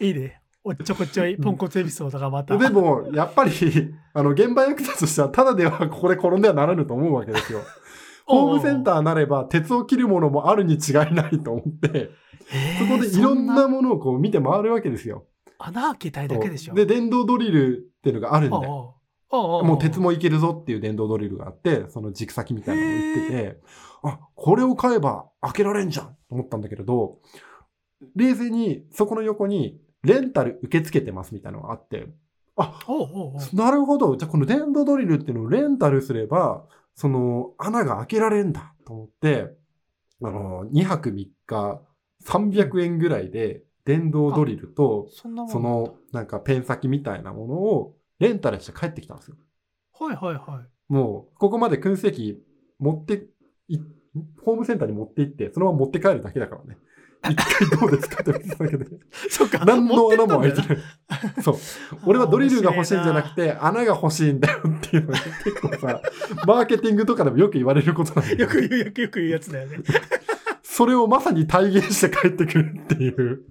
[0.06, 0.40] いいね。
[0.68, 2.58] おっちょこちょい、ポンコツエピソードがまた。
[2.58, 3.52] でも、やっぱり、
[4.12, 7.60] あの、現場役者としては、ただではここで転んではならぬと思うわけですよ。
[8.26, 12.10] ホームセンターなれば、鉄を切るものもあるに違いないと思って、
[12.52, 15.26] えーそこでいろんなそものをこう見て回るわけですよ。
[15.58, 16.74] 穴開けたいだけでしょ。
[16.74, 18.96] で、電動ドリルっていうのがあるんだよ。
[19.30, 23.60] おうおうおうおうもう鉄もいけるぞっていう電動ドリルがあって、その軸先みたいなのを売ってて、
[24.02, 27.18] あ、これを買えば開けられんじゃんと思ったんだけれど、
[28.16, 32.06] 冷静にそこの横にレンタル受け付けてますみたいなのがあって、
[32.56, 34.16] あ、おうおうおうなるほど。
[34.16, 39.54] じゃあこの電動ドリルっていうのをレンタルすれば、その穴が開けられんだと思って、
[40.22, 41.82] あの、2泊3日
[42.24, 45.28] 300円ぐらいで電動ドリルと、そ
[45.60, 49.36] のなんかペン先みたいなものをレンタルして帰ってきたんですよ。
[49.98, 50.92] はいはいはい。
[50.92, 52.42] もう、ここまで燻製機
[52.78, 53.26] 持って
[53.68, 53.78] い、
[54.42, 56.78] ホームセンターに持って行って、そのまま持って帰るだけだからね。
[57.32, 58.86] 一回どうですかって言っただけで。
[59.30, 59.64] そっか。
[59.64, 60.78] 何の穴も開いてない。
[61.42, 61.56] そう。
[62.06, 66.00] 俺はドリルが欲しいんじゃなくて、穴が欲しいんだよっていうのが結構さ、
[66.46, 69.78] マーケティングとかでもよく言われることなんだけどよく言う、よくよく言うやつだよね。
[70.62, 73.42] それをまさに体現して帰ってくるっていう、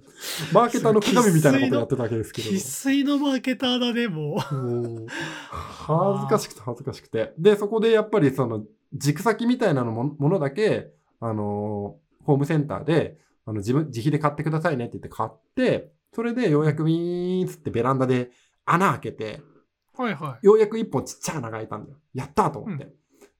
[0.52, 2.50] マーケターの鏡みたいなことやってたわけですけど。
[2.50, 4.54] 生粋のマーケターだね、もう。
[4.54, 7.32] もう恥ずかしくて恥ずかしくて。
[7.38, 8.64] で、そこでやっぱりその、
[8.94, 10.88] 軸先みたいなのもものだけ、
[11.20, 13.16] あのーホームセンターで、
[13.46, 18.30] あの、自分、自費で買ってくださいねって言って買って、それでようやくウィーンっつってベランダで
[18.64, 19.40] 穴開けて、
[19.96, 20.46] はいはい。
[20.46, 21.98] ようやく一本ちっちゃい穴が開いたんだよ。
[22.12, 22.84] やったーと思って。
[22.84, 22.92] うん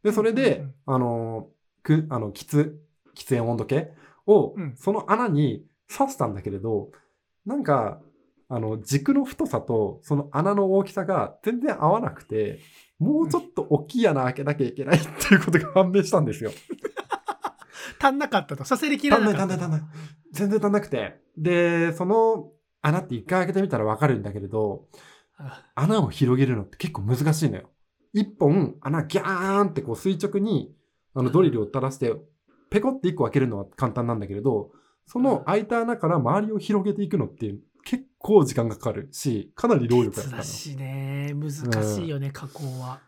[0.03, 2.75] で、それで、うんうんあのーく、あの、喫、
[3.17, 3.93] 喫煙温度計
[4.27, 6.91] をうん、その穴に刺したんだけれど、
[7.45, 8.01] なんか、
[8.49, 12.61] あの、軸の太さと、その穴の大きさが全然合わなくて、
[12.99, 16.51] もうちょっと大きい穴開けなきゃいけないっていうことが判明したんですよ。
[17.99, 18.65] 足んなかったと。
[18.65, 19.65] させりきら足んなないかった。
[19.65, 19.97] 足んない足んない。
[20.33, 21.21] 全然足んなくて。
[21.37, 24.87] で、その穴って一回開けてみたらわかるんだけれど、
[25.39, 27.71] あ穴を広げるのって結構難しいのよ。
[28.13, 30.75] 一本穴ギャーンってこう垂直に
[31.15, 32.15] あのドリルを垂らして、
[32.71, 34.73] ペコって一個開けるのは簡単なんだけれど、
[35.07, 40.43] その開いた穴から周りを広げていくのって結構時間がかかるし、かなり労力がかかるの。
[40.45, 41.51] しね、難
[41.85, 43.01] しいよね、加工は。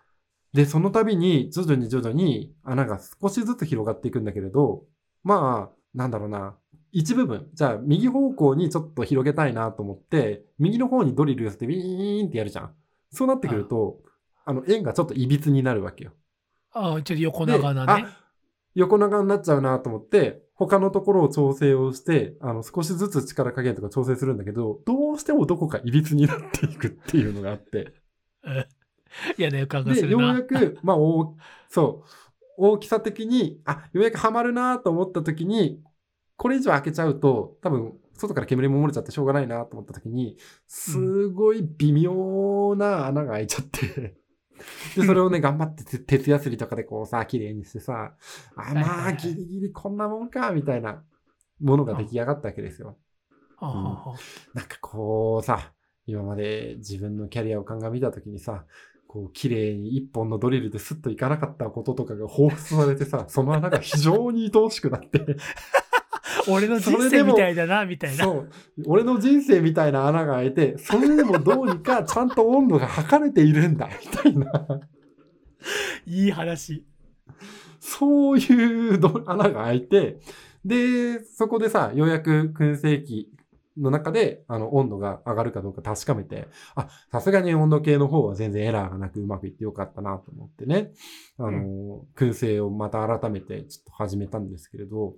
[0.52, 4.84] で、その度に徐々に徐々に穴が少しずつ広がっていくんだけれど、
[5.22, 6.56] まあ、なんだろうな。
[6.90, 7.48] 一部分。
[7.52, 12.74] じゃあ、右方向にちょっと広げたいなと思って、右の方にドリル寄せてビーンってやるじゃん。
[13.10, 13.98] そうなってくると、
[14.44, 16.12] あの、円がちょっと歪になるわけよ。
[16.72, 18.04] ああ、ちょっと横で長なね。
[18.06, 18.28] あ
[18.74, 27.92] 横長になっちゃうなと思って、他のところを調整をして、あの、少しずつ力加減とか調整するんだけど、どうしてもどこか歪になっていくっていうのがあって。
[29.22, 30.24] う ん嫌な予感がすで、るな。
[30.24, 31.36] ようやく、まあ、お
[31.68, 32.08] そう、
[32.56, 35.82] 大きさ的に、あ、ようやくはまるなと思った時に、
[36.36, 40.36] これ以上開けちゃうと、多分、外から煙も漏れちゃってしょうがないなと思った時に、
[40.66, 44.18] すごい微妙な穴が開いちゃって、
[44.94, 48.16] で、それをね、頑張ってて鉄やすりとかでこうさ、綺麗にしてさ、
[48.56, 51.04] あ、まあ、はいギリギリこんなもんか、みたいな
[51.60, 52.98] ものが出来上がったわけですよ。
[53.56, 54.20] はあはあはあ
[54.54, 55.74] なんかこうさ、
[56.06, 58.66] 今まで自分のキャリアを鑑みたときにさ、
[59.08, 65.36] こう、綺麗に一本のドリルでスッといかなかったこととかが放出されてさ、 その穴が非常に愛おしくなって、
[66.46, 68.24] 俺の人生みたいだな、みたいな。
[68.24, 68.50] そう、
[68.86, 74.80] 俺の人生みたいな穴が開いて、それでもどうにかちゃんと温度が測れているんだ、 みたいな、
[76.06, 76.84] いい話。
[77.80, 80.20] そういうど穴が開いて、
[80.66, 83.30] で、そこでさ、ようやく燻製機
[83.80, 90.92] の中で、あの、温度が上がるかどうか確かめて、あ、さすがに温度計の方は全然エラーがなくうまくいってよかったなと思ってね、
[91.38, 95.14] あの、燻製をまた改めてちょっと始めたんですけれど、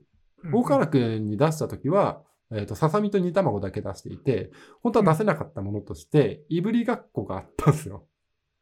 [0.52, 4.50] 大河原くんに出した時は、えっ、と、ささみと煮卵だけ出していて、
[4.82, 8.06] 本当は出せなかったものとして、いぶりがっこがあったんですよ。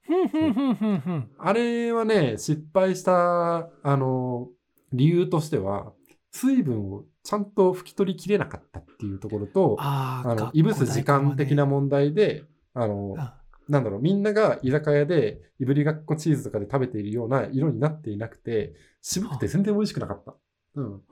[0.03, 1.31] ふんふんふんふんふん。
[1.39, 4.49] あれはね、失敗した、あの、
[4.93, 5.93] 理由としては、
[6.31, 13.35] 水分をちゃんと拭き取りきれなかったっていうところと、あの、いぶす時間的な問題で、あの、あ
[13.69, 18.73] なんだろう、みんなが居酒屋でいぶりがっこチーズとかで食べているような色になっていなくて、
[19.03, 20.37] 渋くて全然美味しくなかった。
[20.77, 21.03] うん。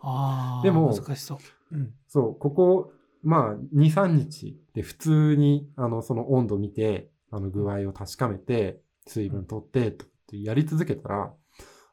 [0.62, 1.38] でも難しそう。
[1.76, 1.92] うん。
[2.08, 2.92] そう、ここ、
[3.22, 11.34] まあ、2、3日で普通に、あの、その温度見て、あの、具合を確かめて、水分取って、とやり続けたら、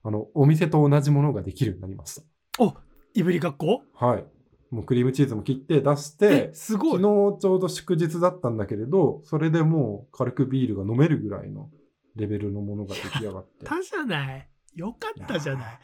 [0.03, 2.21] あの、お店と同じものができるようになりまし
[2.57, 2.74] お
[3.14, 3.84] いぶりがっこ？
[3.99, 4.05] た。
[4.05, 4.26] はい。
[4.72, 11.70] もうクリームチーズも切って出してえ、すごい昨日ちょうど祝日だったんだけれど、それでもう軽くビールが飲めるぐらいの
[12.16, 13.66] レベルのものが出来上がって。
[13.66, 15.80] たじゃないよかったじゃない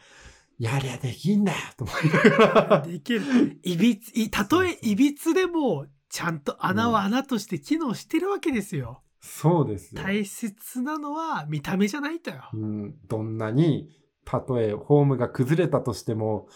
[0.58, 2.80] やりゃできんだよと思いながら。
[2.80, 10.02] できるいびついたとえいびつでもちゃんと穴は穴として機能してるわけですよ、そうですよ。
[10.02, 13.88] 大切なのは見た目じゃないとよ、うん、どんなに、
[14.30, 16.46] たとえフォームが崩れたとしても、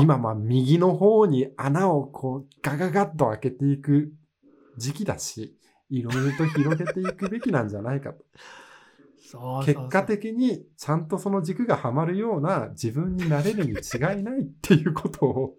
[0.00, 4.12] 今まあ右の方に穴をこうガガガッと開けていく
[4.76, 5.56] 時期だし、
[5.90, 8.24] いろいろと広げていくべきなんじゃないかと。
[9.64, 15.56] 結果的にちゃんとその軸がはまるような自分になれるに違いないっていうことを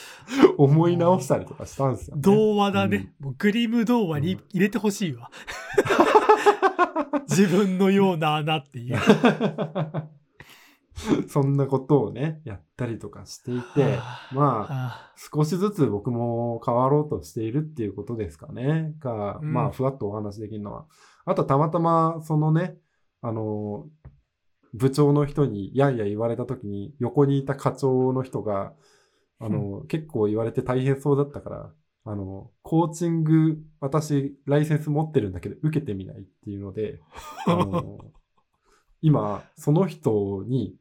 [0.58, 2.22] 思い直したりとかしたんですよ、ね。
[2.22, 5.30] 童話だね、もうグリム童話に入れてほしいわ。
[7.28, 8.98] 自分のような穴っていう
[11.28, 13.98] そんなことをね、やったりとかしていて、
[14.32, 18.94] まあ、あ少しずつ僕も変わろうとしているっていうことですかね。
[19.00, 20.86] が、うんまあ、ふわっとお話できるのは。
[21.24, 22.76] あと、たまたま、そのね、
[23.22, 23.88] あの、
[24.72, 28.74] 部長の人にやんや言われた時に、横にいた課長の人が、
[29.38, 31.72] あの、結構言われて大変そうだったから、
[32.06, 37.00] あの、コーチング、私、ライセンス持ってるんだけど、受けてみないっていうので、
[37.46, 37.98] あの、
[39.00, 40.76] 今、その人に、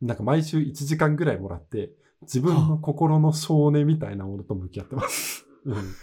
[0.00, 1.90] なんか毎週1時間ぐらいもらって、
[2.22, 5.46] 自分の心の少年みたいなものと向き合ってます。
[5.64, 5.94] うん。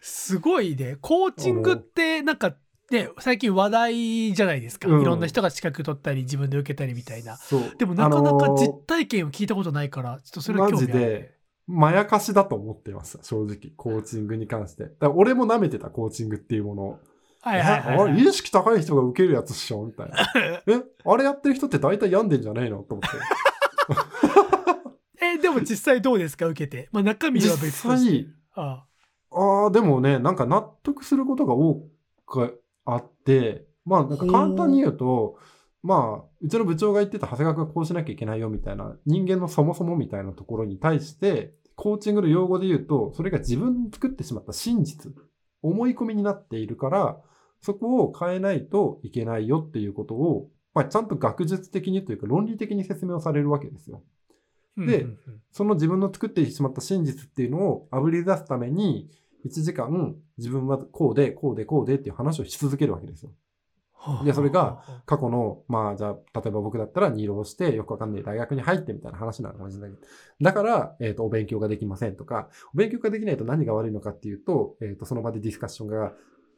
[0.00, 2.54] すごいねコーチングってなんか
[2.90, 7.38] ね最近話題じゃないですか、うんいろんな人が資格取ったり自分で受けたりみたいな。
[7.78, 11.34] でもなかなかあのー実体験を聞いたことないからちょっとそれは興味あるマジで、
[11.66, 13.72] まやかしだと思ってました、正直。
[13.76, 14.90] コーチングに関して。
[15.00, 16.98] だ俺も舐めてた、コーチングっていうものを。
[17.40, 19.84] はいはいはい、はい、れ意識高い人が受けるやつっしょ？
[19.84, 20.16] みたいな。
[20.66, 22.82] えあれやってる人って大体病んでんじゃねえの？
[22.82, 23.10] と思っ
[25.18, 25.24] て。
[25.24, 26.46] えでも実際どうですか？
[26.46, 28.12] 受けて、まあ、中身は別として。
[28.12, 28.84] 実際あ
[29.30, 29.66] あ。
[29.66, 31.86] あ、でもね、なんか納得することが多
[32.26, 35.38] くあって、まあなんか簡単に言うと、
[35.82, 45.12] まあ、うちの部長が言ってた長谷川君はこうしなきゃいけないよみたいな、人間のそもそもみたいなところに対して、コーチングの用語で言うと、それが自分の作ってしまった真実、
[45.62, 47.20] 思い込みになっているから、
[47.60, 54.02] そこを変えないといけないよっていうことを、まあ、ちゃんと学術的にというか論理的に説明をされるわけですよ。
[54.78, 55.06] あで
[55.50, 59.10] その自分の作ってしまった真実っていうのをあぶり出すために、
[59.44, 63.32] 1時間自分はこうで、こうで、こうでっていう話をし続けるわけですよ。
[64.00, 70.02] はあでそれが過去の、まあじゃあ、例えば僕だったら二浪してよくわかんない大学に入ってみたいな話なのかもしれないけど。
[70.40, 76.12] だから、えっ、と、お勉強ができませんとか、お勉強ができないと何が悪いのかっていうと、えっ、と、その場でディスカッションが、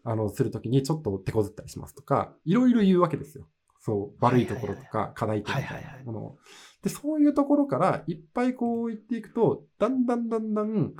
[0.05, 3.49] あの、するときにちょっと手こずったりしますとか、いろいろ言うわけですよ。
[3.81, 6.39] そう、悪いところとか、課題点みたいなものを。
[6.83, 10.93] で、そういうところからいっぱいこう言っていくと、だんだんだんだん、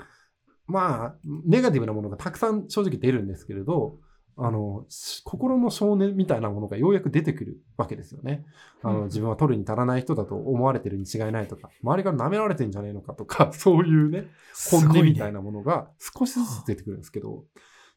[0.67, 1.15] まあ、
[1.45, 3.99] ネガティブなものがたくさん正直出るんですけれど、
[4.37, 8.45] あの、し心の少年みたいなものがようやく出てくるわけですよね。
[8.83, 14.27] あの、うん自分は取るに足らない人だと思われてるに違いないとか、周りから舐められてんじゃねえのかとか、 そういうね、
[14.69, 15.41] 本音みたいな。
[15.41, 17.45] なものが少しずつ出てくるんですけど、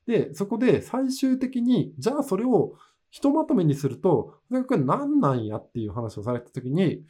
[0.06, 2.74] で、そこで最終的に、じゃあそれを
[3.10, 7.04] ひとまとめにすると、これ何なんやっていう話をされたときに、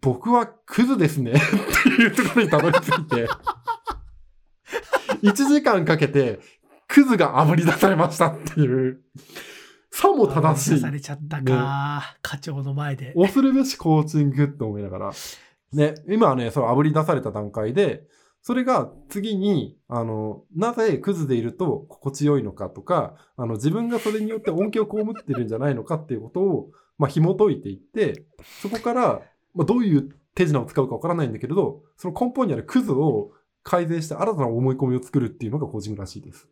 [0.00, 1.34] 僕はクズですねっ
[1.82, 3.26] ていうところにたどり着いて、
[5.22, 6.40] 1時間かけて、
[6.88, 9.00] クズが炙り出されましたっていう、
[9.90, 10.90] さも正しいさ。
[10.90, 13.14] れちゃったか、課長の前で。
[13.14, 15.12] 恐るべしコーチングって思いながら。
[15.72, 18.04] ね、今はね、それ炙り出された段階で、
[18.40, 28.24] それが次に、あの、なぜクズでいると心地よいのかとか、あの、自分がそれによって恩恵を被ってるんじゃないのかっていうことを、まあ、紐解いていって、
[28.62, 29.22] そこから、
[29.54, 33.32] まあ、どういう手品を使うかわからないんだけれど、その根本にあるクズを
[33.62, 36.48] 改善して新たな思い込みを作るっていうのがコーチングらしいです。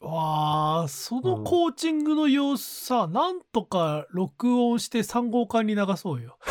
[0.00, 6.38] わあそのコーチングの様子さ、なんとか録音して3号館に流そうよ。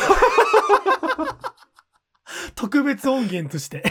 [2.54, 3.82] 特別音源として。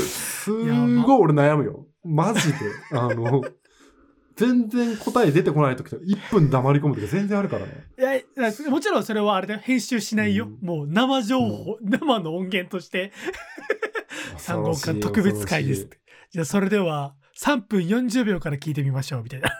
[0.00, 1.86] すごい俺悩むよ。
[2.04, 2.58] マジで。
[2.92, 3.42] あの、
[4.36, 7.72] 全然答え出てこない時とか1分黙り込むとか全然あるからね。
[7.98, 13.12] いやもちろんそれはあれだよ編集しないよ、うんもう生情報、生の音源として
[14.38, 15.88] 3号館特別会です
[16.30, 19.50] じゃあそれでは3分40秒から聞いてみましょうみたいな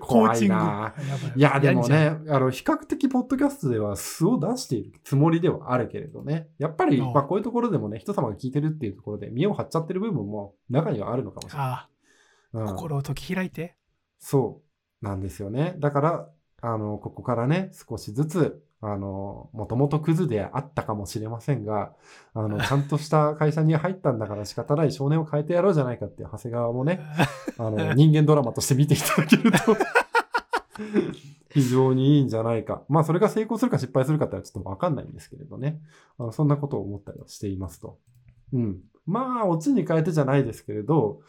[0.00, 0.94] こ 怖いな。
[1.08, 6.48] やばいや、でもね、あの、比較的、ポッドキャストでは素を出しているつもりではあるけれどね。
[6.58, 11.68] やっぱり、うんまあ、こういうところでもね、人様が聞いてるっていうところで、見栄を張っちゃってる部分も中にはあるのかもしれない。
[11.68, 11.88] あ
[12.52, 13.76] うんあ、心を解き開いて。
[14.18, 14.62] そ
[15.02, 15.74] うなんですよね。
[15.78, 16.28] だから、
[16.60, 21.94] あの、ここからね、少しずつ、あの、もともとクズであったかもしれませんが、
[22.34, 27.00] あの、 ちゃんとした会社に入ったんだから仕方ない少年を変えてやろうじゃないかっていう長谷川もね、
[27.56, 29.58] あの、人間ドラマとして見ていただけると、
[31.48, 32.82] 非常にいいんじゃないか。
[32.90, 35.80] まあ、それが成功するか失敗するかってのはちょっとわかんないんですけれどね。
[36.18, 37.98] あのそんなことを思ったりはしていますと。
[38.52, 38.80] うん。
[39.06, 41.22] まあ、オチに変えてじゃないですけれど、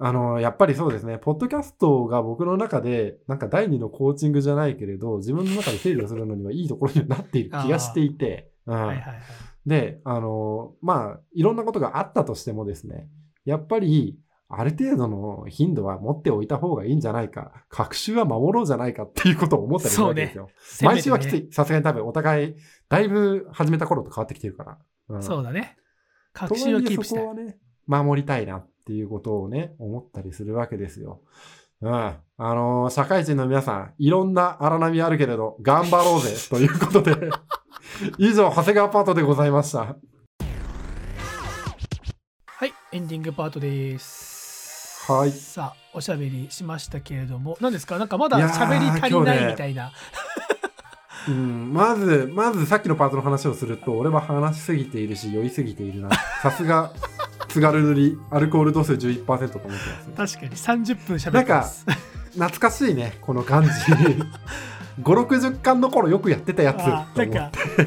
[0.00, 9.20] あの、やっぱりそうですね、ポッドキャストが僕の中で、なんか第二のコーチングじゃないけれど、自分の中で整理をするのにはいいところにはなっている気がしていて、うんはいはいはい。
[9.66, 13.08] で、あの、まあ、いろんなことがあったとしてもですね、
[13.44, 14.18] やっぱり、
[14.50, 20.48] ある程度の頻度は持っておいた方がいいんじゃないか、学習は守ろうじゃないかっていうことを思ったりするわけですよ。
[20.82, 21.38] 毎週はきつい。
[21.40, 21.52] い。
[21.52, 22.54] さすがに多分お互い、
[22.88, 24.78] だいぶ始めた頃と変わってきてるから。
[25.10, 25.76] うんそうだね。
[26.32, 27.28] と確信をキープしたいそこ。
[27.28, 31.20] はね、守りたいなっていうことをね、思ったりするわけですよ。
[31.82, 31.92] うん。
[31.94, 37.28] あのー社会人の皆さん、いろんな荒波あるけれど、頑張ろうぜ ということで、
[38.16, 39.80] 以上、長谷川パートでございました。
[42.46, 45.04] はい、エンディングパートです。
[45.12, 47.98] はいさあ、おしゃべりしましたけれども、何ですか？
[47.98, 49.92] なんかまだ喋り足りないみたいな。
[51.28, 56.08] うん、まず、まずさっきのパートの話をすると、俺は話しすぎているし、酔いすぎているな。
[56.42, 56.90] さすが、
[57.48, 59.58] 津軽塗り、アルコール度数11%と思って
[60.16, 60.36] ます。
[60.38, 61.86] 確かに30分喋ってます。
[62.34, 63.70] 懐かしいね、この感じ。
[65.02, 67.30] 5、60巻の頃よくやってたやつなん。
[67.30, 67.36] か、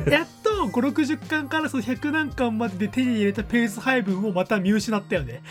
[0.09, 5.41] やっと5、60巻からその100何巻までで手に入れたペース配分をまた見失ったよね。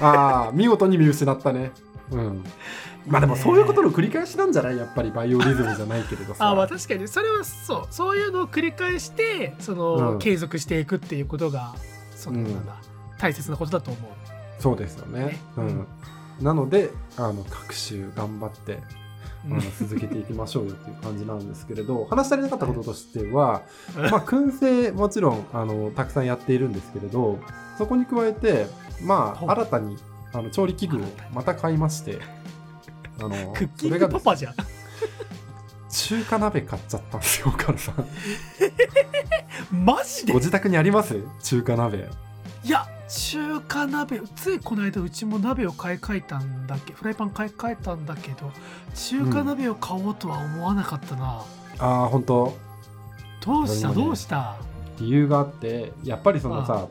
[0.00, 1.72] ああ、見事に見失ったね。
[2.10, 2.44] うん。
[3.06, 4.76] まあでもそういうことの繰り返しなんじゃない？
[4.78, 6.48] やっぱりバイオリズムじゃないけれどさ。
[6.50, 11.74] あまあ確かにそれはそうそういうのを繰り返してその、うん継続していくっていうことが
[12.14, 12.74] その、うんなんだ
[13.20, 14.12] 大切なことだと思う。
[14.62, 15.26] そうですよね。
[15.26, 15.86] ねうん。
[16.40, 18.78] なので、あの、各種頑張って、
[19.46, 23.62] あの続けていきましょうよっていう感じなんですけれど、 話し足りなかったこととしては、
[23.96, 27.38] まあ、燻製もちろん、あの、たくさんやっているんですけれど、
[27.78, 28.66] そこに加えて、
[29.02, 29.96] まあ、新たに、
[30.32, 31.00] あの、調理器具を
[31.32, 32.18] また買いまして、
[33.18, 34.54] あの、 クッキングパパじゃん。
[35.90, 38.06] 中華鍋買っちゃったんですよ、岡野さん。
[39.84, 40.32] マジで？
[40.32, 41.16] ご自宅にあります？
[41.42, 42.08] 中華鍋。
[42.62, 48.52] いや中華鍋ついこの間うちも鍋を買い替えたんだっけフライパン買い替えたんだけど
[48.94, 51.44] 中華鍋を買おうとは思わなかったな、
[51.78, 52.56] ああ、本当。
[53.44, 53.88] どうした？
[53.88, 53.94] ね。
[53.94, 54.56] どうした？
[55.00, 56.86] 理由があってやっぱりそのさ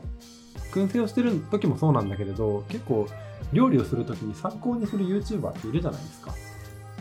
[0.72, 3.08] 燻製をしてる時もそうなんだけれど結構
[3.52, 6.34] 料理をする時に参考にする YouTuber っているじゃないですか、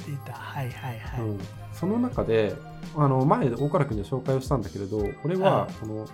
[0.07, 0.33] 出た。
[0.33, 1.39] はいはいはい、うん、
[1.73, 2.55] その中で
[2.95, 6.07] あの前大原君に紹介をしたんだけれど俺はあその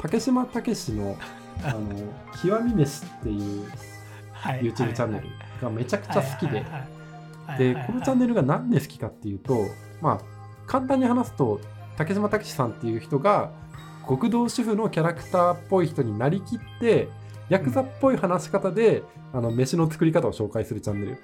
[0.00, 1.16] 竹島武史の
[1.62, 1.80] あの
[2.42, 3.70] 極み飯っていう
[4.32, 4.60] はい。
[4.60, 5.28] YouTube チャンネル
[5.62, 6.64] がめちゃくちゃ好きで。
[7.58, 9.66] ででこのチャンネルがなんで好きかっていうと
[10.00, 10.20] まあ
[10.66, 11.60] 簡単に話すと
[11.96, 13.50] 竹島武史さんっていう人が
[14.08, 17.08] 極道主婦のキャラクターっぽい人になりきって
[17.48, 19.02] ヤクザっぽい話し方で、
[19.34, 21.18] あの飯の作り方を紹介するチャンネル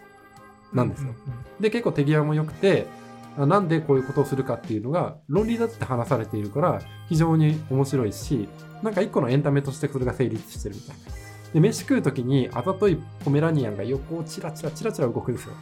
[0.72, 1.14] なんですよ。
[1.58, 2.99] で結構手際も良くてあ
[3.46, 8.48] なんでこういうことをするかっていうのが論理立って話されているから非常に面白いし
[8.82, 11.20] なんか一個のエンタメとしてそれが成立してるみたいな。
[11.52, 15.54] で飯食う時にあざといポメラニアンが横をチラチラチラチラ動くんですよ。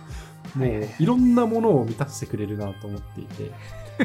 [0.54, 3.52] もういろんなものを満たしてくれるなと思っていて。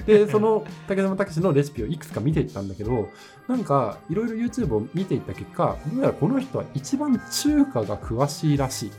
[0.06, 3.10] で、 その竹島武史のレシピをいくつか見ていったんだけど、
[3.48, 8.92] なんかいろいろ YouTube を見ていった結果、どうやらこの人は一番中華が詳しいらしい。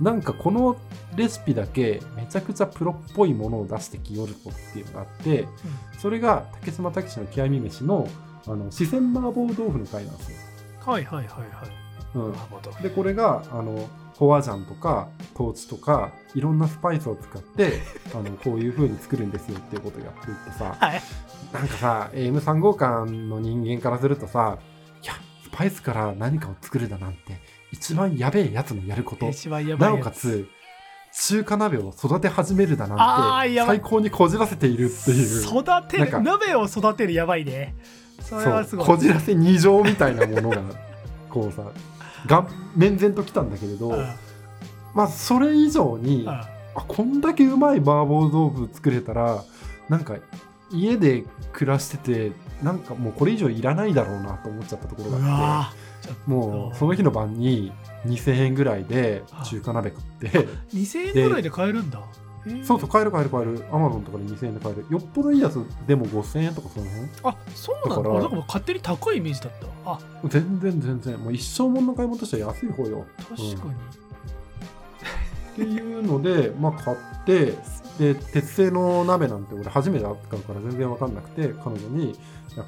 [0.00, 0.76] なんかこの
[1.16, 5.48] レシピだけめちゃくちゃプロっぽいものを出してきよるとっていうのがあって、
[5.98, 8.08] それが竹島武史の極み飯の
[8.46, 10.38] あの四川麻婆豆腐の回なんですよ。
[10.84, 11.86] はいはいはいはい。
[12.14, 12.82] うん。
[12.82, 17.80] でこれがあのホワジャンとかトーチとかいろんなスパイスを使って
[18.14, 21.02] あのこういう風に作るんですよっていうことをやっていってさはい。
[21.52, 24.58] なんかさ M3 号館の人間からするとさ
[25.02, 27.40] いやスパイスから何かを作るだなんて
[27.72, 29.26] 一番やべえやつのやること。
[29.26, 30.48] なやおかつ
[31.18, 35.42] 中華鍋を育て始めるだあなんて最高にこじらせているっていう。
[35.42, 37.74] 育てる鍋を育てるやばいね。
[38.20, 38.86] それはすごい。
[38.86, 40.62] こじらせ二乗みたいなものが
[41.30, 41.62] こうさ
[42.26, 44.06] が面前ときたんだけれど、うん。
[44.94, 46.28] まあそれ以上に、うん。
[46.28, 49.42] あこんだけうまい麻婆豆腐作れたら
[49.88, 50.16] なんか
[50.70, 52.32] 家で暮らしてて
[52.62, 55.85] なんかもうこれ以上いらないだろうなと思っちゃったところうがあわって
[56.26, 57.72] もうその日の晩に
[58.06, 60.48] 2000円ぐらいで中華鍋買って。
[60.74, 62.00] 2000円ぐらいで買えるんだ。
[62.46, 62.64] えー。
[62.64, 63.64] そうそう買える買える買える。
[63.72, 64.86] アマゾンとかで2000円で買える。
[64.88, 67.08] よっぽどいいやつでも5000円とかその辺？
[67.24, 68.08] あそうなんだ。
[68.22, 69.52] だから勝手に高いイメージだっ
[69.84, 69.90] た。
[69.92, 69.98] あ。
[70.24, 71.18] 全然全然。
[71.18, 73.04] もう一生もんの買い物としては安い方よ。
[73.18, 73.74] 確かに、
[75.52, 77.54] っていうので、まあ、買って
[77.98, 82.14] で鉄製の鍋なんて俺初めて扱うから全然分かんなくて彼女に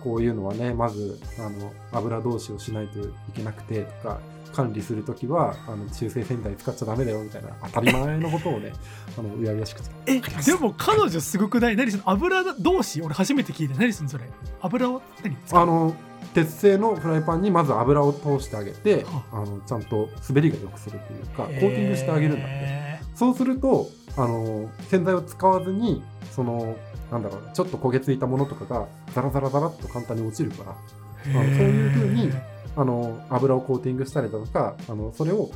[0.03, 4.21] こういうのはねまずあの油通しをしないといけなくてとか
[4.55, 8.73] 管理するときはあの中性洗剤使っちゃダメだよみたいな当たり前のことをね
[9.19, 9.91] あのうやうやしくて。
[10.07, 11.77] えでも彼女すごくない？
[11.77, 13.03] 何その油同士？
[13.03, 13.79] 俺初めて聞いた。
[13.79, 14.25] 何すんのそれ？
[14.63, 15.03] 油を？
[15.23, 15.37] 何？
[15.53, 15.95] あの
[16.35, 19.37] 鉄製のフライパンにまず油を通してあげてはあ。
[19.41, 22.88] のちゃんと滑りが良くするというかコーティングしてあげるんだって。
[23.27, 26.77] へそうするとあの洗剤を使わずにその
[27.11, 31.09] なんだろうなちょっと焦げついたものとかがザラザラザラっと簡単に落ちるからー。
[31.33, 32.33] そういう風に
[32.77, 35.51] あの油をコーティングしたりだとかあのそれを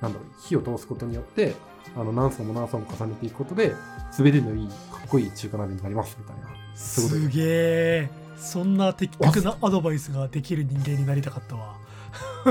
[0.00, 1.54] なんだろう火を通すことによって
[1.96, 3.74] あの何層も何層も重ねていくことで
[4.16, 4.74] 滑りのいいか
[5.04, 6.76] っこいい中華鍋になりますみたいな。
[6.76, 7.28] す。
[7.28, 11.76] げえそんな的確なアドバイスができる人間になりたかったわ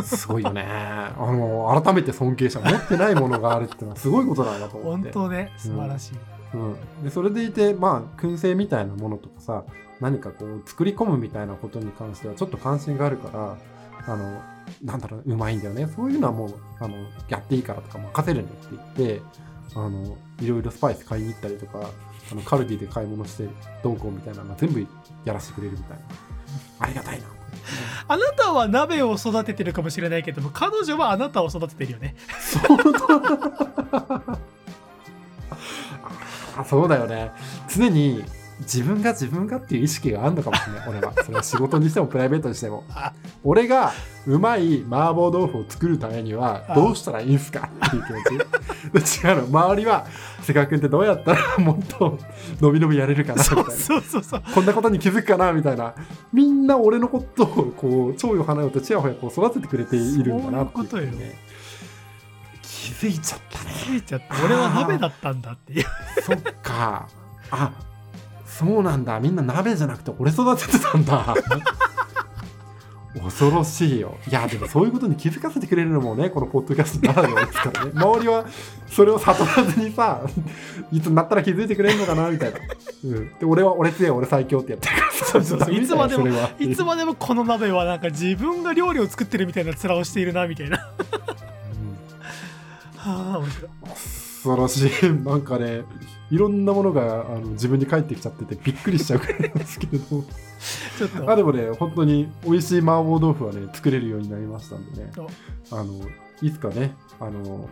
[0.04, 0.66] すごいよね。
[0.68, 5.12] あの改めて尊敬者持ってないものがあるってのはすごいことだなと思って。
[5.12, 6.14] 本当ね素晴らしい、
[6.54, 9.64] うん、でそれでいてまあ燻製みたいなものとかさ
[10.00, 13.30] 何かこう作り込むみたいなことに関してはちょっと関心があるか
[14.06, 14.42] らあの
[14.84, 15.88] なんだろううまいんだよね。
[15.88, 16.96] そういうのはもうあの
[17.28, 19.22] やっていいからとか任せるねって言って
[19.76, 21.90] あのいろいろスパイス買いに行ったりとか
[22.32, 23.50] あのカルディで買い物して
[23.84, 24.86] どうこうみたいなの全部
[25.26, 26.04] やらせてくれるみたいな。
[26.80, 27.28] ありがたいな
[28.08, 32.16] あなたは鍋を育ててるかもしれないけども彼女はあなたを育ててるよね。
[32.40, 32.78] そう。
[36.58, 37.32] だそうだよね。
[37.70, 38.24] 常に
[38.60, 40.90] 自分が自分がっていう意識があるのかもしれない。
[40.90, 41.14] 俺は。
[41.24, 42.84] それは仕事にしてもプライベートにしても。
[42.94, 43.14] あ。
[43.44, 43.92] 俺が
[44.28, 46.76] うまい麻婆豆腐を作るためにはあ。
[46.76, 47.70] どうしたらいいんすか？
[47.88, 48.14] っていう気
[48.94, 49.24] 持ち。
[49.28, 49.60] 違うの。
[49.62, 50.06] 周りは
[50.42, 52.18] 瀬川君ってどうやったらもっと
[52.60, 53.64] 伸び伸びやれるかなみたいな。
[53.72, 54.44] そうそうそうそう。
[54.54, 55.94] こんなことに気づくかなみたいな。
[56.34, 61.36] みんな俺のことをこう蝶よ花よとちやほやこう育ててくれているんだなっていうね。
[62.62, 63.72] 気づいちゃったね。
[63.86, 64.36] 気づいちゃった。
[64.46, 65.86] 俺は鍋だったんだっていう。
[66.24, 67.08] そっか。
[67.52, 67.72] あ
[68.60, 69.22] そうなんだ。
[69.22, 71.34] みんな鍋じゃなくて俺育ててたんだ。
[73.24, 74.18] 恐ろしいよ。
[74.30, 77.92] いやでもそういうことに気づかせてくれるのもねこのポッドキャストならではですからね。
[77.96, 78.46] 周りは
[78.90, 80.22] それを悟らずにさ
[80.92, 82.60] いつになったら気づいてくれるのかなみたいな、
[83.06, 85.74] うん、で俺は俺強い俺最強ってやってるからそうそうそう。
[85.74, 86.28] いつまでも
[86.60, 90.78] いつまでもこの鍋はなんか自分が料理を作ってるみたいな面をしているなみたいな。
[92.98, 93.34] はうん。
[93.34, 93.72] あ面白い。
[93.88, 95.10] 恐ろしい。
[95.26, 95.84] なんかね
[96.32, 100.06] いろんなものがあの自分に返ってきちゃっててびっくりしちゃうくらいなんですけれど。
[100.98, 101.32] ちょっと。
[101.32, 105.12] あでもね本当に美味しい麻婆豆腐はね作れるようになりましたんでね。
[105.72, 105.94] あの
[106.42, 107.70] いつかねあの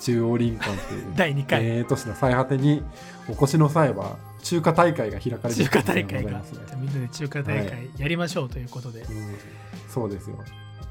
[0.00, 2.82] 中央林間っていう第2回、えー都市の最果てに
[3.28, 6.42] お越しの際は中華大会が開かれる中華大会が。
[6.76, 9.34] みんなで中華大会やりましょうということで、うん。
[9.88, 10.36] そうですよ。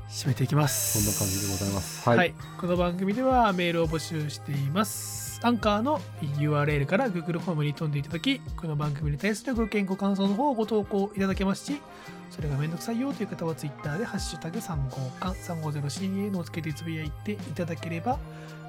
[0.10, 2.10] 締めていきまそんなす感じでございます。
[2.10, 11.82] は、はいい、この番組ではメールを募集していますアンカーの URL から Google フォームに飛んでいただきこの番組に対するご意見ご感想の方をご投稿いただけますし
[12.30, 18.20] それがめんどくさいよという方は Twitter で「ハッシュタグ #350 350CA」をつけてつぶやいていただければ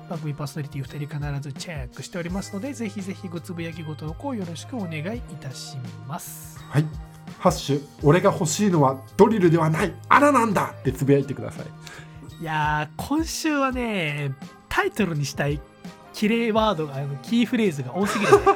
[0.09, 5.77] 番組パーソナリティ2人必ずチェックしておりますのでぜひぜひごつぶやきご投稿よろしくお願いいたし
[6.07, 6.59] ます。
[6.61, 6.85] はい。
[7.39, 9.93] ハッシュ俺が欲しいのはドリルではない。
[10.09, 11.66] 穴なんだってつぶやいてください。
[12.40, 14.32] いやー今週はね
[14.69, 15.61] タイトルにしたい
[16.19, 18.39] キレイワードがあのキーフレーズが多すぎるね。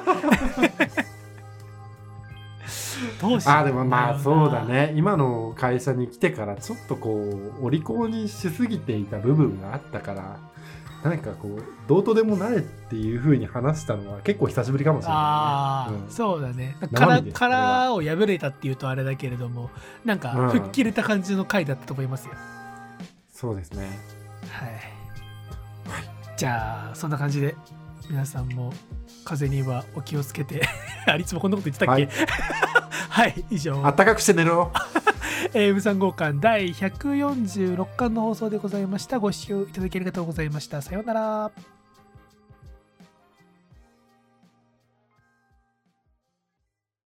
[3.20, 3.54] どうしよう。
[3.54, 4.92] あーでもまあそうだね。
[4.96, 7.14] 今の会社に来てからちょっとこ
[7.60, 10.40] うお利口にしすぎていた部分があったから
[11.08, 16.12] なんかこうどうとでもなれっていう風に話したのは結構久しぶりかもしれああ、ないね、うん。
[16.12, 16.76] そうだね。
[16.90, 19.70] 生殻殻を破れたっていうとあれだけれども
[20.04, 20.50] なんかうん。
[20.50, 22.34] 吹っ切れた感じの回だったと思いますよ、
[23.32, 24.00] そうですね。
[24.50, 24.91] はい、
[26.42, 27.54] じゃあそんな感じで
[28.10, 28.72] 皆さんも
[29.24, 30.60] 風邪にはお気をつけて
[31.06, 32.08] あれいつもこんなこと言ってたっけ？
[33.08, 34.72] はい、 以上あったかくして寝ろ
[35.54, 39.20] えー、無産号館第146巻の放送でございました。
[39.20, 40.82] ご視聴いただきありがとうございました。
[40.82, 41.50] さようなら。